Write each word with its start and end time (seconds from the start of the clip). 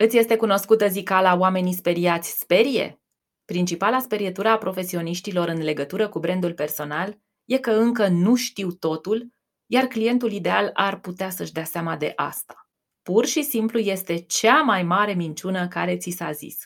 Îți 0.00 0.16
este 0.16 0.36
cunoscută 0.36 0.88
zicala 0.88 1.36
oamenii 1.36 1.72
speriați 1.72 2.38
sperie? 2.38 3.00
Principala 3.44 4.00
sperietură 4.00 4.48
a 4.48 4.58
profesioniștilor 4.58 5.48
în 5.48 5.62
legătură 5.62 6.08
cu 6.08 6.18
brandul 6.18 6.54
personal 6.54 7.18
e 7.44 7.58
că 7.58 7.70
încă 7.70 8.08
nu 8.08 8.34
știu 8.34 8.70
totul, 8.70 9.32
iar 9.66 9.84
clientul 9.84 10.32
ideal 10.32 10.70
ar 10.72 11.00
putea 11.00 11.30
să-și 11.30 11.52
dea 11.52 11.64
seama 11.64 11.96
de 11.96 12.12
asta. 12.16 12.68
Pur 13.02 13.26
și 13.26 13.42
simplu 13.42 13.78
este 13.78 14.16
cea 14.16 14.62
mai 14.62 14.82
mare 14.82 15.12
minciună 15.12 15.68
care 15.68 15.96
ți 15.96 16.10
s-a 16.10 16.32
zis. 16.32 16.58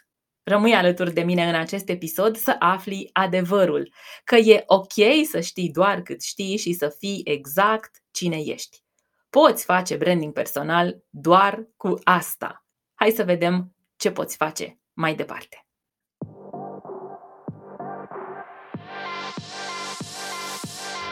Rămâi 0.42 0.74
alături 0.74 1.12
de 1.12 1.22
mine 1.22 1.48
în 1.48 1.54
acest 1.54 1.88
episod 1.88 2.36
să 2.36 2.56
afli 2.58 3.10
adevărul, 3.12 3.92
că 4.24 4.36
e 4.36 4.62
ok 4.66 5.26
să 5.30 5.40
știi 5.40 5.70
doar 5.70 6.02
cât 6.02 6.22
știi 6.22 6.56
și 6.56 6.72
să 6.72 6.94
fii 6.98 7.20
exact 7.24 7.90
cine 8.10 8.36
ești. 8.44 8.82
Poți 9.30 9.64
face 9.64 9.96
branding 9.96 10.32
personal 10.32 11.04
doar 11.10 11.68
cu 11.76 11.98
asta. 12.04 12.62
Hai 13.02 13.10
să 13.16 13.24
vedem 13.24 13.74
ce 13.96 14.10
poți 14.10 14.36
face 14.36 14.78
mai 14.92 15.14
departe. 15.14 15.66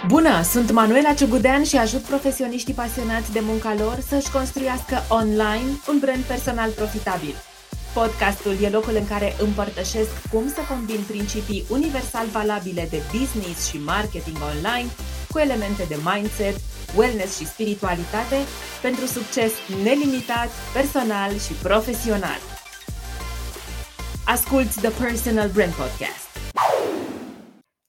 Bună, 0.07 0.43
sunt 0.43 0.71
Manuela 0.71 1.15
Ciugudean 1.15 1.65
și 1.65 1.77
ajut 1.77 2.01
profesioniștii 2.01 2.75
pasionați 2.75 3.33
de 3.33 3.41
munca 3.41 3.75
lor 3.75 3.99
să-și 4.01 4.31
construiască 4.31 4.97
online 5.09 5.71
un 5.89 5.99
brand 5.99 6.23
personal 6.23 6.71
profitabil. 6.71 7.35
Podcastul 7.95 8.63
e 8.63 8.69
locul 8.69 8.95
în 8.95 9.07
care 9.07 9.35
împărtășesc 9.41 10.29
cum 10.33 10.49
să 10.49 10.61
combin 10.69 11.03
principii 11.07 11.65
universal 11.71 12.27
valabile 12.27 12.87
de 12.91 13.03
business 13.19 13.69
și 13.69 13.79
marketing 13.79 14.37
online 14.55 14.89
cu 15.31 15.39
elemente 15.39 15.85
de 15.89 15.97
mindset, 16.13 16.57
wellness 16.97 17.39
și 17.39 17.47
spiritualitate 17.47 18.37
pentru 18.83 19.05
succes 19.05 19.53
nelimitat, 19.83 20.49
personal 20.73 21.39
și 21.39 21.53
profesional. 21.53 22.41
Asculți 24.27 24.81
The 24.81 25.03
Personal 25.03 25.49
Brand 25.49 25.73
Podcast. 25.73 26.29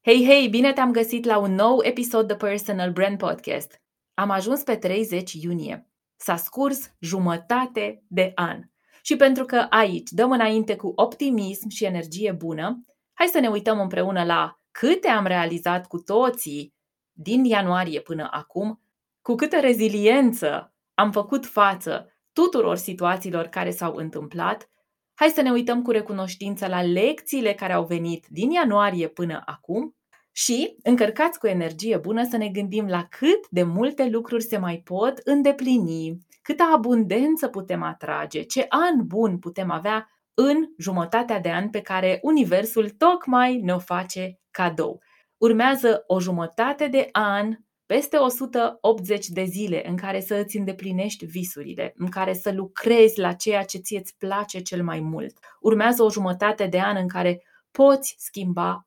Hei, 0.01 0.25
hei, 0.25 0.47
bine 0.47 0.73
te-am 0.73 0.91
găsit 0.91 1.25
la 1.25 1.37
un 1.37 1.53
nou 1.53 1.83
episod 1.83 2.27
The 2.27 2.35
Personal 2.35 2.91
Brand 2.91 3.17
Podcast. 3.17 3.81
Am 4.13 4.29
ajuns 4.29 4.61
pe 4.63 4.75
30 4.75 5.33
iunie. 5.33 5.87
S-a 6.15 6.35
scurs 6.35 6.91
jumătate 6.99 8.03
de 8.07 8.31
an. 8.35 8.59
Și 9.01 9.15
pentru 9.15 9.45
că 9.45 9.65
aici 9.69 10.09
dăm 10.09 10.31
înainte 10.31 10.75
cu 10.75 10.91
optimism 10.95 11.67
și 11.67 11.85
energie 11.85 12.31
bună, 12.31 12.85
hai 13.13 13.27
să 13.27 13.39
ne 13.39 13.47
uităm 13.47 13.79
împreună 13.79 14.23
la 14.23 14.59
câte 14.71 15.07
am 15.07 15.25
realizat 15.25 15.87
cu 15.87 15.97
toții 15.97 16.73
din 17.11 17.43
ianuarie 17.43 17.99
până 17.99 18.27
acum, 18.31 18.81
cu 19.21 19.35
câtă 19.35 19.59
reziliență 19.59 20.73
am 20.93 21.11
făcut 21.11 21.45
față 21.45 22.13
tuturor 22.33 22.75
situațiilor 22.75 23.45
care 23.45 23.69
s-au 23.69 23.95
întâmplat, 23.95 24.69
hai 25.13 25.29
să 25.29 25.41
ne 25.41 25.51
uităm 25.51 25.81
cu 25.81 25.91
recunoștință 25.91 26.67
la 26.67 26.81
lecțiile 26.81 27.53
care 27.53 27.73
au 27.73 27.85
venit 27.85 28.25
din 28.29 28.51
ianuarie 28.51 29.07
până 29.07 29.41
acum 29.45 29.95
și, 30.31 30.75
încărcați 30.83 31.39
cu 31.39 31.47
energie 31.47 31.97
bună, 31.97 32.23
să 32.29 32.37
ne 32.37 32.49
gândim 32.49 32.87
la 32.87 33.03
cât 33.03 33.49
de 33.49 33.63
multe 33.63 34.09
lucruri 34.09 34.43
se 34.43 34.57
mai 34.57 34.81
pot 34.83 35.17
îndeplini, 35.23 36.17
câtă 36.41 36.63
abundență 36.73 37.47
putem 37.47 37.83
atrage, 37.83 38.41
ce 38.41 38.65
an 38.69 39.05
bun 39.07 39.39
putem 39.39 39.71
avea 39.71 40.09
în 40.33 40.65
jumătatea 40.77 41.39
de 41.39 41.51
an 41.51 41.69
pe 41.69 41.81
care 41.81 42.19
Universul 42.21 42.89
tocmai 42.89 43.57
ne-o 43.57 43.79
face 43.79 44.39
cadou. 44.51 45.01
Urmează 45.37 46.03
o 46.07 46.19
jumătate 46.19 46.87
de 46.87 47.09
an, 47.11 47.55
peste 47.91 48.17
180 48.17 49.27
de 49.27 49.43
zile 49.43 49.87
în 49.87 49.95
care 49.95 50.19
să 50.19 50.35
îți 50.35 50.57
îndeplinești 50.57 51.25
visurile, 51.25 51.93
în 51.97 52.09
care 52.09 52.33
să 52.33 52.51
lucrezi 52.51 53.19
la 53.19 53.33
ceea 53.33 53.63
ce 53.63 53.77
ție 53.77 53.99
îți 53.99 54.17
place 54.17 54.61
cel 54.61 54.83
mai 54.83 54.99
mult. 54.99 55.37
Urmează 55.59 56.03
o 56.03 56.09
jumătate 56.09 56.67
de 56.67 56.81
an 56.81 56.95
în 56.95 57.07
care 57.07 57.43
poți 57.71 58.15
schimba 58.17 58.85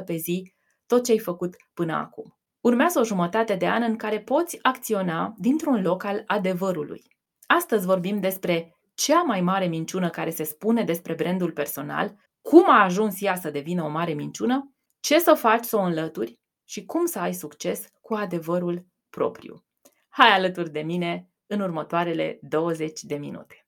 1% 0.00 0.04
pe 0.04 0.16
zi 0.16 0.52
tot 0.86 1.04
ce 1.04 1.12
ai 1.12 1.18
făcut 1.18 1.56
până 1.74 1.92
acum. 1.92 2.38
Urmează 2.60 2.98
o 2.98 3.04
jumătate 3.04 3.54
de 3.54 3.68
an 3.68 3.82
în 3.82 3.96
care 3.96 4.20
poți 4.20 4.58
acționa 4.62 5.34
dintr-un 5.38 5.82
loc 5.82 6.04
al 6.04 6.22
adevărului. 6.26 7.02
Astăzi 7.46 7.86
vorbim 7.86 8.20
despre 8.20 8.76
cea 8.94 9.22
mai 9.22 9.40
mare 9.40 9.66
minciună 9.66 10.10
care 10.10 10.30
se 10.30 10.44
spune 10.44 10.84
despre 10.84 11.14
brandul 11.14 11.52
personal, 11.52 12.14
cum 12.40 12.64
a 12.66 12.84
ajuns 12.84 13.22
ea 13.22 13.34
să 13.34 13.50
devină 13.50 13.84
o 13.84 13.88
mare 13.88 14.12
minciună, 14.12 14.72
ce 15.00 15.18
să 15.18 15.34
faci 15.34 15.64
să 15.64 15.76
o 15.76 15.80
înlături 15.80 16.38
și 16.68 16.84
cum 16.84 17.06
să 17.06 17.18
ai 17.18 17.34
succes 17.34 17.84
cu 18.00 18.14
adevărul 18.14 18.86
propriu. 19.10 19.64
Hai 20.08 20.28
alături 20.28 20.70
de 20.70 20.80
mine 20.80 21.30
în 21.46 21.60
următoarele 21.60 22.38
20 22.42 23.02
de 23.02 23.14
minute. 23.14 23.66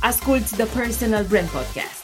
Asculți 0.00 0.56
The 0.56 0.78
Personal 0.78 1.24
Brand 1.24 1.48
Podcast 1.48 2.02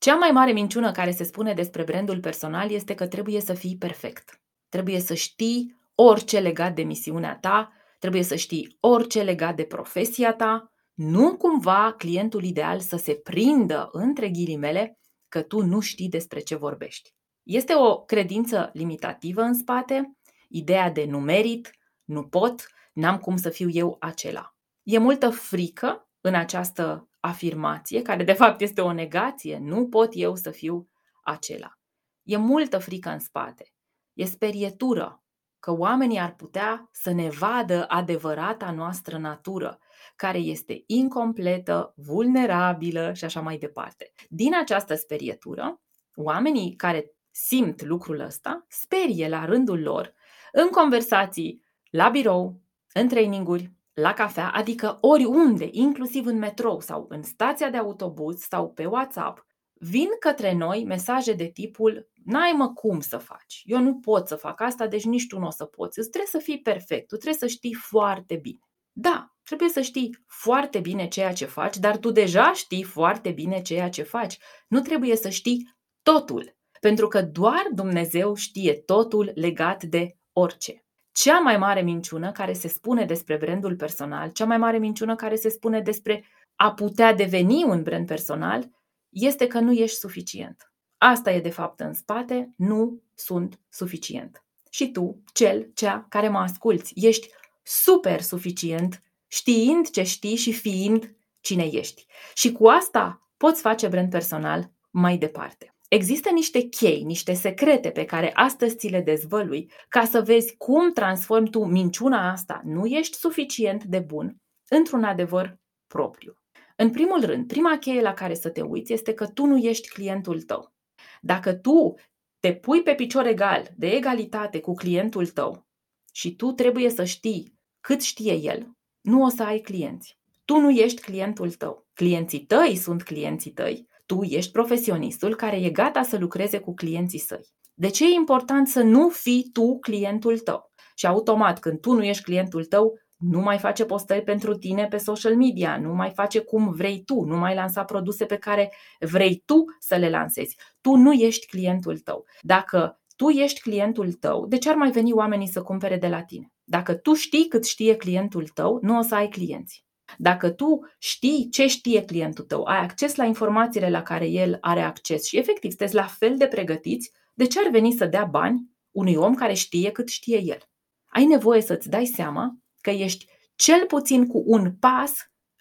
cea 0.00 0.14
mai 0.14 0.30
mare 0.30 0.52
minciună 0.52 0.92
care 0.92 1.10
se 1.10 1.24
spune 1.24 1.54
despre 1.54 1.82
brandul 1.82 2.20
personal 2.20 2.70
este 2.70 2.94
că 2.94 3.06
trebuie 3.06 3.40
să 3.40 3.54
fii 3.54 3.76
perfect. 3.76 4.42
Trebuie 4.68 5.00
să 5.00 5.14
știi 5.14 5.80
orice 5.94 6.38
legat 6.38 6.74
de 6.74 6.82
misiunea 6.82 7.38
ta, 7.40 7.72
trebuie 7.98 8.22
să 8.22 8.36
știi 8.36 8.76
orice 8.80 9.22
legat 9.22 9.56
de 9.56 9.64
profesia 9.64 10.32
ta, 10.34 10.72
nu 10.94 11.36
cumva 11.36 11.94
clientul 11.98 12.44
ideal 12.44 12.80
să 12.80 12.96
se 12.96 13.14
prindă 13.14 13.88
între 13.92 14.28
ghilimele 14.28 14.98
că 15.28 15.42
tu 15.42 15.62
nu 15.62 15.80
știi 15.80 16.08
despre 16.08 16.40
ce 16.40 16.56
vorbești. 16.56 17.14
Este 17.42 17.74
o 17.74 18.04
credință 18.04 18.70
limitativă 18.72 19.42
în 19.42 19.54
spate, 19.54 20.16
ideea 20.48 20.90
de 20.90 21.04
nu 21.04 21.20
merit, 21.20 21.70
nu 22.04 22.26
pot, 22.26 22.66
n-am 22.92 23.18
cum 23.18 23.36
să 23.36 23.50
fiu 23.50 23.68
eu 23.70 23.96
acela. 24.00 24.54
E 24.82 24.98
multă 24.98 25.30
frică 25.30 26.08
în 26.20 26.34
această 26.34 27.08
afirmație, 27.20 28.02
care 28.02 28.24
de 28.24 28.32
fapt 28.32 28.60
este 28.60 28.80
o 28.80 28.92
negație, 28.92 29.58
nu 29.58 29.88
pot 29.88 30.08
eu 30.12 30.34
să 30.34 30.50
fiu 30.50 30.88
acela. 31.22 31.78
E 32.22 32.36
multă 32.36 32.78
frică 32.78 33.10
în 33.10 33.18
spate. 33.18 33.72
E 34.12 34.24
sperietură 34.24 35.24
că 35.58 35.72
oamenii 35.72 36.18
ar 36.18 36.34
putea 36.34 36.88
să 36.92 37.12
ne 37.12 37.28
vadă 37.28 37.84
adevărata 37.88 38.70
noastră 38.70 39.18
natură, 39.18 39.78
care 40.16 40.38
este 40.38 40.82
incompletă, 40.86 41.92
vulnerabilă 41.96 43.12
și 43.12 43.24
așa 43.24 43.40
mai 43.40 43.58
departe. 43.58 44.12
Din 44.28 44.54
această 44.54 44.94
sperietură, 44.94 45.80
oamenii 46.14 46.76
care 46.76 47.14
simt 47.30 47.82
lucrul 47.82 48.20
ăsta 48.20 48.66
sperie 48.68 49.28
la 49.28 49.44
rândul 49.44 49.82
lor 49.82 50.14
în 50.52 50.68
conversații, 50.68 51.62
la 51.90 52.08
birou, 52.08 52.60
în 52.92 53.08
traininguri, 53.08 53.72
la 53.92 54.12
cafea, 54.12 54.50
adică 54.50 54.98
oriunde, 55.00 55.68
inclusiv 55.70 56.26
în 56.26 56.38
metrou 56.38 56.80
sau 56.80 57.06
în 57.08 57.22
stația 57.22 57.70
de 57.70 57.76
autobuz 57.76 58.40
sau 58.40 58.72
pe 58.72 58.86
WhatsApp, 58.86 59.46
vin 59.72 60.08
către 60.18 60.52
noi 60.52 60.84
mesaje 60.84 61.32
de 61.32 61.46
tipul 61.46 62.10
N-ai 62.24 62.52
mă 62.52 62.72
cum 62.72 63.00
să 63.00 63.16
faci, 63.16 63.62
eu 63.64 63.80
nu 63.80 63.94
pot 63.94 64.28
să 64.28 64.36
fac 64.36 64.60
asta, 64.60 64.86
deci 64.86 65.04
nici 65.04 65.26
tu 65.26 65.38
nu 65.38 65.46
o 65.46 65.50
să 65.50 65.64
poți. 65.64 65.98
Îți 65.98 66.10
trebuie 66.10 66.30
să 66.30 66.38
fii 66.38 66.60
perfect, 66.60 67.08
tu 67.08 67.16
trebuie 67.16 67.38
să 67.38 67.46
știi 67.46 67.74
foarte 67.74 68.36
bine. 68.36 68.58
Da, 68.92 69.34
trebuie 69.42 69.68
să 69.68 69.80
știi 69.80 70.24
foarte 70.26 70.78
bine 70.78 71.08
ceea 71.08 71.32
ce 71.32 71.44
faci, 71.44 71.76
dar 71.76 71.96
tu 71.98 72.10
deja 72.10 72.52
știi 72.52 72.82
foarte 72.82 73.30
bine 73.30 73.62
ceea 73.62 73.88
ce 73.88 74.02
faci. 74.02 74.38
Nu 74.68 74.80
trebuie 74.80 75.16
să 75.16 75.28
știi 75.28 75.76
totul, 76.02 76.56
pentru 76.80 77.08
că 77.08 77.22
doar 77.22 77.66
Dumnezeu 77.74 78.34
știe 78.34 78.72
totul 78.72 79.32
legat 79.34 79.82
de 79.82 80.16
orice. 80.32 80.84
Cea 81.12 81.38
mai 81.38 81.56
mare 81.56 81.80
minciună 81.80 82.32
care 82.32 82.52
se 82.52 82.68
spune 82.68 83.04
despre 83.04 83.36
brandul 83.36 83.76
personal, 83.76 84.30
cea 84.30 84.44
mai 84.44 84.58
mare 84.58 84.78
minciună 84.78 85.14
care 85.14 85.34
se 85.34 85.48
spune 85.48 85.80
despre 85.80 86.24
a 86.56 86.72
putea 86.72 87.14
deveni 87.14 87.64
un 87.64 87.82
brand 87.82 88.06
personal, 88.06 88.70
este 89.08 89.46
că 89.46 89.60
nu 89.60 89.72
ești 89.72 89.96
suficient. 89.98 90.72
Asta 90.98 91.32
e 91.32 91.40
de 91.40 91.50
fapt 91.50 91.80
în 91.80 91.92
spate, 91.92 92.54
nu 92.56 93.02
sunt 93.14 93.60
suficient. 93.68 94.44
Și 94.70 94.90
tu, 94.90 95.22
cel, 95.32 95.70
cea 95.74 96.06
care 96.08 96.28
mă 96.28 96.38
asculți, 96.38 96.92
ești 96.96 97.28
super 97.62 98.20
suficient 98.20 99.02
știind 99.26 99.90
ce 99.90 100.02
știi 100.02 100.36
și 100.36 100.52
fiind 100.52 101.16
cine 101.40 101.64
ești. 101.64 102.06
Și 102.34 102.52
cu 102.52 102.66
asta 102.66 103.28
poți 103.36 103.60
face 103.60 103.88
brand 103.88 104.10
personal 104.10 104.70
mai 104.90 105.16
departe. 105.16 105.69
Există 105.90 106.30
niște 106.30 106.60
chei, 106.60 107.02
niște 107.02 107.32
secrete 107.32 107.90
pe 107.90 108.04
care 108.04 108.32
astăzi 108.34 108.76
ți 108.76 108.88
le 108.88 109.00
dezvălui 109.00 109.70
ca 109.88 110.04
să 110.04 110.22
vezi 110.22 110.56
cum 110.56 110.92
transformi 110.92 111.50
tu 111.50 111.64
minciuna 111.64 112.30
asta, 112.30 112.60
nu 112.64 112.86
ești 112.86 113.16
suficient 113.16 113.84
de 113.84 113.98
bun, 113.98 114.36
într-un 114.68 115.04
adevăr 115.04 115.58
propriu. 115.86 116.34
În 116.76 116.90
primul 116.90 117.24
rând, 117.24 117.46
prima 117.46 117.78
cheie 117.78 118.00
la 118.00 118.14
care 118.14 118.34
să 118.34 118.50
te 118.50 118.60
uiți 118.60 118.92
este 118.92 119.14
că 119.14 119.26
tu 119.26 119.44
nu 119.44 119.56
ești 119.56 119.88
clientul 119.88 120.42
tău. 120.42 120.72
Dacă 121.20 121.54
tu 121.54 121.94
te 122.40 122.54
pui 122.54 122.82
pe 122.82 122.94
picior 122.94 123.26
egal, 123.26 123.70
de 123.76 123.88
egalitate 123.88 124.60
cu 124.60 124.74
clientul 124.74 125.26
tău 125.26 125.66
și 126.12 126.36
tu 126.36 126.52
trebuie 126.52 126.90
să 126.90 127.04
știi 127.04 127.58
cât 127.80 128.02
știe 128.02 128.32
el, 128.32 128.70
nu 129.00 129.22
o 129.22 129.28
să 129.28 129.42
ai 129.42 129.58
clienți. 129.58 130.18
Tu 130.44 130.60
nu 130.60 130.70
ești 130.70 131.00
clientul 131.00 131.52
tău. 131.52 131.86
Clienții 131.92 132.46
tăi 132.46 132.76
sunt 132.76 133.02
clienții 133.02 133.50
tăi 133.50 133.88
tu 134.10 134.22
ești 134.22 134.52
profesionistul 134.52 135.34
care 135.34 135.56
e 135.56 135.70
gata 135.70 136.02
să 136.02 136.18
lucreze 136.18 136.58
cu 136.58 136.74
clienții 136.74 137.18
săi. 137.18 137.48
De 137.74 137.88
ce 137.88 138.04
e 138.04 138.14
important 138.14 138.68
să 138.68 138.82
nu 138.82 139.08
fii 139.08 139.48
tu 139.52 139.78
clientul 139.78 140.38
tău? 140.38 140.72
Și 140.94 141.06
automat, 141.06 141.58
când 141.58 141.80
tu 141.80 141.92
nu 141.92 142.04
ești 142.04 142.22
clientul 142.22 142.64
tău, 142.64 142.98
nu 143.16 143.40
mai 143.40 143.58
face 143.58 143.84
postări 143.84 144.22
pentru 144.22 144.54
tine 144.54 144.86
pe 144.86 144.96
social 144.96 145.36
media, 145.36 145.78
nu 145.78 145.94
mai 145.94 146.10
face 146.10 146.40
cum 146.40 146.70
vrei 146.70 147.02
tu, 147.04 147.20
nu 147.20 147.36
mai 147.36 147.54
lansa 147.54 147.84
produse 147.84 148.24
pe 148.24 148.36
care 148.36 148.72
vrei 149.00 149.42
tu 149.46 149.64
să 149.78 149.96
le 149.96 150.10
lansezi. 150.10 150.56
Tu 150.80 150.94
nu 150.94 151.12
ești 151.12 151.46
clientul 151.46 151.98
tău. 151.98 152.24
Dacă 152.40 153.00
tu 153.16 153.28
ești 153.28 153.60
clientul 153.60 154.12
tău, 154.12 154.46
de 154.46 154.58
ce 154.58 154.70
ar 154.70 154.76
mai 154.76 154.90
veni 154.90 155.12
oamenii 155.12 155.48
să 155.48 155.62
cumpere 155.62 155.96
de 155.96 156.08
la 156.08 156.22
tine? 156.22 156.52
Dacă 156.64 156.94
tu 156.94 157.14
știi 157.14 157.48
cât 157.48 157.66
știe 157.66 157.96
clientul 157.96 158.48
tău, 158.54 158.78
nu 158.82 158.98
o 158.98 159.02
să 159.02 159.14
ai 159.14 159.28
clienți. 159.28 159.84
Dacă 160.18 160.50
tu 160.50 160.80
știi 160.98 161.48
ce 161.50 161.66
știe 161.66 162.04
clientul 162.04 162.44
tău, 162.44 162.62
ai 162.62 162.78
acces 162.78 163.14
la 163.14 163.24
informațiile 163.24 163.90
la 163.90 164.02
care 164.02 164.26
el 164.26 164.58
are 164.60 164.80
acces 164.80 165.24
și 165.24 165.38
efectiv 165.38 165.70
sunteți 165.70 165.94
la 165.94 166.06
fel 166.06 166.36
de 166.36 166.46
pregătiți, 166.46 167.10
de 167.34 167.46
ce 167.46 167.60
ar 167.60 167.70
veni 167.70 167.92
să 167.92 168.06
dea 168.06 168.24
bani 168.24 168.70
unui 168.90 169.14
om 169.14 169.34
care 169.34 169.52
știe 169.52 169.90
cât 169.90 170.08
știe 170.08 170.40
el? 170.42 170.58
Ai 171.06 171.24
nevoie 171.24 171.60
să-ți 171.60 171.88
dai 171.88 172.06
seama 172.06 172.58
că 172.80 172.90
ești 172.90 173.26
cel 173.54 173.86
puțin 173.86 174.26
cu 174.26 174.42
un 174.46 174.74
pas 174.80 175.12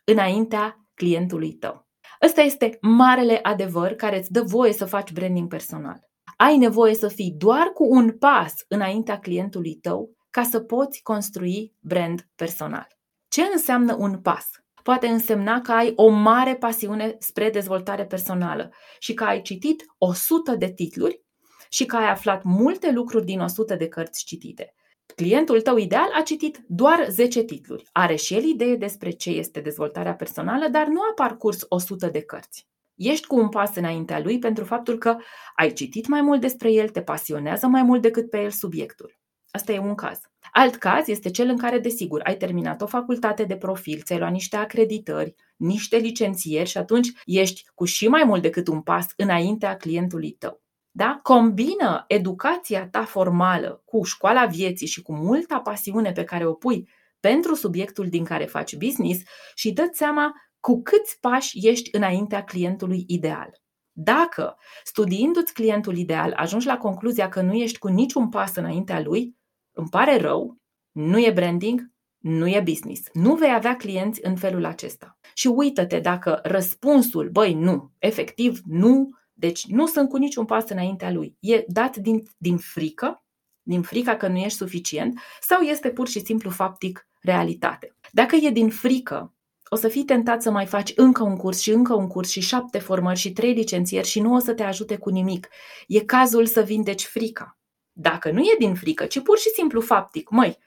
înaintea 0.04 0.76
clientului 0.94 1.54
tău. 1.54 1.88
Ăsta 2.22 2.42
este 2.42 2.78
marele 2.82 3.40
adevăr 3.44 3.92
care 3.94 4.18
îți 4.18 4.32
dă 4.32 4.42
voie 4.42 4.74
să 4.74 4.86
faci 4.86 5.12
branding 5.12 5.48
personal. 5.48 6.00
Ai 6.38 6.58
nevoie 6.58 6.94
să 6.94 7.08
fii 7.08 7.36
doar 7.38 7.68
cu 7.74 7.86
un 7.90 8.18
pas 8.18 8.54
înaintea 8.68 9.20
clientului 9.20 9.76
tău 9.76 10.10
ca 10.30 10.44
să 10.44 10.60
poți 10.60 11.02
construi 11.02 11.74
brand 11.80 12.28
personal. 12.36 12.88
Ce 13.30 13.42
înseamnă 13.42 13.96
un 13.96 14.22
pas? 14.22 14.50
Poate 14.84 15.08
însemna 15.08 15.62
că 15.62 15.72
ai 15.72 15.94
o 15.96 16.10
mare 16.10 16.56
pasiune 16.56 17.16
spre 17.20 17.50
dezvoltare 17.50 18.06
personală 18.06 18.74
și 19.00 19.14
că 19.14 19.24
ai 19.24 19.42
citit 19.42 19.86
100 19.98 20.56
de 20.56 20.72
titluri 20.72 21.22
și 21.70 21.86
că 21.86 21.96
ai 21.96 22.10
aflat 22.10 22.44
multe 22.44 22.92
lucruri 22.92 23.26
din 23.26 23.40
100 23.40 23.76
de 23.76 23.88
cărți 23.88 24.26
citite. 24.26 24.74
Clientul 25.16 25.62
tău 25.62 25.78
ideal 25.78 26.10
a 26.14 26.22
citit 26.22 26.64
doar 26.68 27.06
10 27.10 27.44
titluri. 27.44 27.84
Are 27.92 28.16
și 28.16 28.36
el 28.36 28.44
idee 28.44 28.76
despre 28.76 29.10
ce 29.10 29.30
este 29.30 29.60
dezvoltarea 29.60 30.16
personală, 30.16 30.68
dar 30.68 30.88
nu 30.88 31.02
a 31.02 31.14
parcurs 31.16 31.66
100 31.68 32.08
de 32.08 32.22
cărți. 32.22 32.68
Ești 32.96 33.28
cu 33.28 33.36
un 33.36 33.50
pas 33.50 33.76
înaintea 33.76 34.20
lui 34.20 34.40
pentru 34.40 34.64
faptul 34.64 34.98
că 34.98 35.16
ai 35.56 35.74
citit 35.74 36.08
mai 36.08 36.22
mult 36.22 36.42
despre 36.42 36.72
el, 36.72 36.90
te 36.90 37.02
pasionează 37.02 37.68
mai 37.68 37.84
mult 37.84 38.02
decât 38.02 38.30
pe 38.30 38.42
el 38.42 38.50
subiectul. 38.50 39.19
Asta 39.52 39.72
e 39.72 39.80
un 39.80 39.96
caz. 39.96 40.20
Alt 40.52 40.76
caz 40.76 41.08
este 41.08 41.30
cel 41.30 41.48
în 41.50 41.58
care, 41.58 41.80
desigur, 41.80 42.22
ai 42.24 42.38
terminat 42.38 42.82
o 42.82 42.88
facultate 42.88 43.44
de 43.44 43.58
profil, 43.58 44.02
ți-ai 44.02 44.20
luat 44.20 44.32
niște 44.32 44.56
acreditări, 44.56 45.36
niște 45.56 45.98
licențieri 45.98 46.70
și 46.70 46.78
atunci 46.78 47.12
ești 47.26 47.64
cu 47.76 47.86
și 47.86 48.08
mai 48.08 48.24
mult 48.24 48.42
decât 48.42 48.68
un 48.68 48.82
pas 48.82 49.06
înaintea 49.16 49.78
clientului 49.78 50.32
tău. 50.32 50.62
Da? 50.92 51.20
Combină 51.24 52.06
educația 52.08 52.88
ta 52.88 53.06
formală 53.06 53.82
cu 53.86 54.04
școala 54.04 54.46
vieții 54.46 54.88
și 54.88 55.02
cu 55.02 55.14
multa 55.14 55.60
pasiune 55.60 56.12
pe 56.12 56.24
care 56.24 56.46
o 56.46 56.54
pui 56.54 56.90
pentru 57.20 57.56
subiectul 57.56 58.10
din 58.10 58.24
care 58.24 58.46
faci 58.46 58.76
business 58.76 59.22
și 59.56 59.72
dă 59.72 59.90
seama 59.92 60.34
cu 60.60 60.82
câți 60.82 61.20
pași 61.20 61.68
ești 61.68 61.90
înaintea 61.96 62.44
clientului 62.44 63.04
ideal. 63.08 63.62
Dacă, 63.92 64.58
studiindu-ți 64.84 65.54
clientul 65.54 65.98
ideal, 65.98 66.34
ajungi 66.36 66.68
la 66.68 66.78
concluzia 66.78 67.30
că 67.30 67.42
nu 67.42 67.54
ești 67.54 67.78
cu 67.78 67.88
niciun 67.88 68.30
pas 68.30 68.56
înaintea 68.56 69.02
lui, 69.02 69.38
îmi 69.80 69.90
pare 69.90 70.18
rău, 70.18 70.58
nu 70.92 71.20
e 71.20 71.32
branding, 71.32 71.92
nu 72.18 72.48
e 72.48 72.62
business. 72.66 73.10
Nu 73.14 73.36
vei 73.36 73.54
avea 73.54 73.76
clienți 73.76 74.20
în 74.24 74.36
felul 74.36 74.66
acesta. 74.66 75.18
Și 75.34 75.48
uită-te 75.48 76.00
dacă 76.00 76.40
răspunsul, 76.44 77.30
băi, 77.30 77.54
nu, 77.54 77.92
efectiv, 77.98 78.60
nu, 78.66 79.10
deci 79.34 79.66
nu 79.66 79.88
sunt 79.88 80.10
cu 80.10 80.18
niciun 80.18 80.46
pas 80.46 80.70
înaintea 80.70 81.12
lui, 81.12 81.36
e 81.40 81.64
dat 81.68 81.98
din, 81.98 82.24
din 82.38 82.58
frică, 82.58 83.24
din 83.62 83.82
frica 83.82 84.16
că 84.18 84.28
nu 84.28 84.38
ești 84.38 84.58
suficient, 84.58 85.20
sau 85.42 85.62
este 85.62 85.90
pur 85.90 86.08
și 86.08 86.20
simplu 86.20 86.50
faptic 86.50 87.08
realitate. 87.22 87.96
Dacă 88.12 88.36
e 88.36 88.50
din 88.50 88.70
frică, 88.70 89.34
o 89.70 89.76
să 89.76 89.88
fii 89.88 90.04
tentat 90.04 90.42
să 90.42 90.52
mai 90.52 90.66
faci 90.66 90.94
încă 90.96 91.24
un 91.24 91.36
curs 91.36 91.60
și 91.60 91.72
încă 91.72 91.94
un 91.94 92.08
curs 92.08 92.30
și 92.30 92.42
șapte 92.42 92.80
formări 92.80 93.20
și 93.20 93.32
trei 93.32 93.54
licențieri 93.54 94.08
și 94.08 94.20
nu 94.20 94.34
o 94.34 94.40
să 94.40 94.54
te 94.54 94.64
ajute 94.64 94.98
cu 94.98 95.10
nimic. 95.10 95.48
E 95.88 96.00
cazul 96.00 96.46
să 96.46 96.62
vindeci 96.62 97.04
frica. 97.04 97.59
Dacă 98.02 98.32
nu 98.32 98.42
e 98.42 98.56
din 98.60 98.76
frică, 98.76 99.06
ci 99.06 99.20
pur 99.22 99.38
și 99.38 99.50
simplu 99.50 99.82
faptic, 99.82 100.30
măi, 100.30 100.58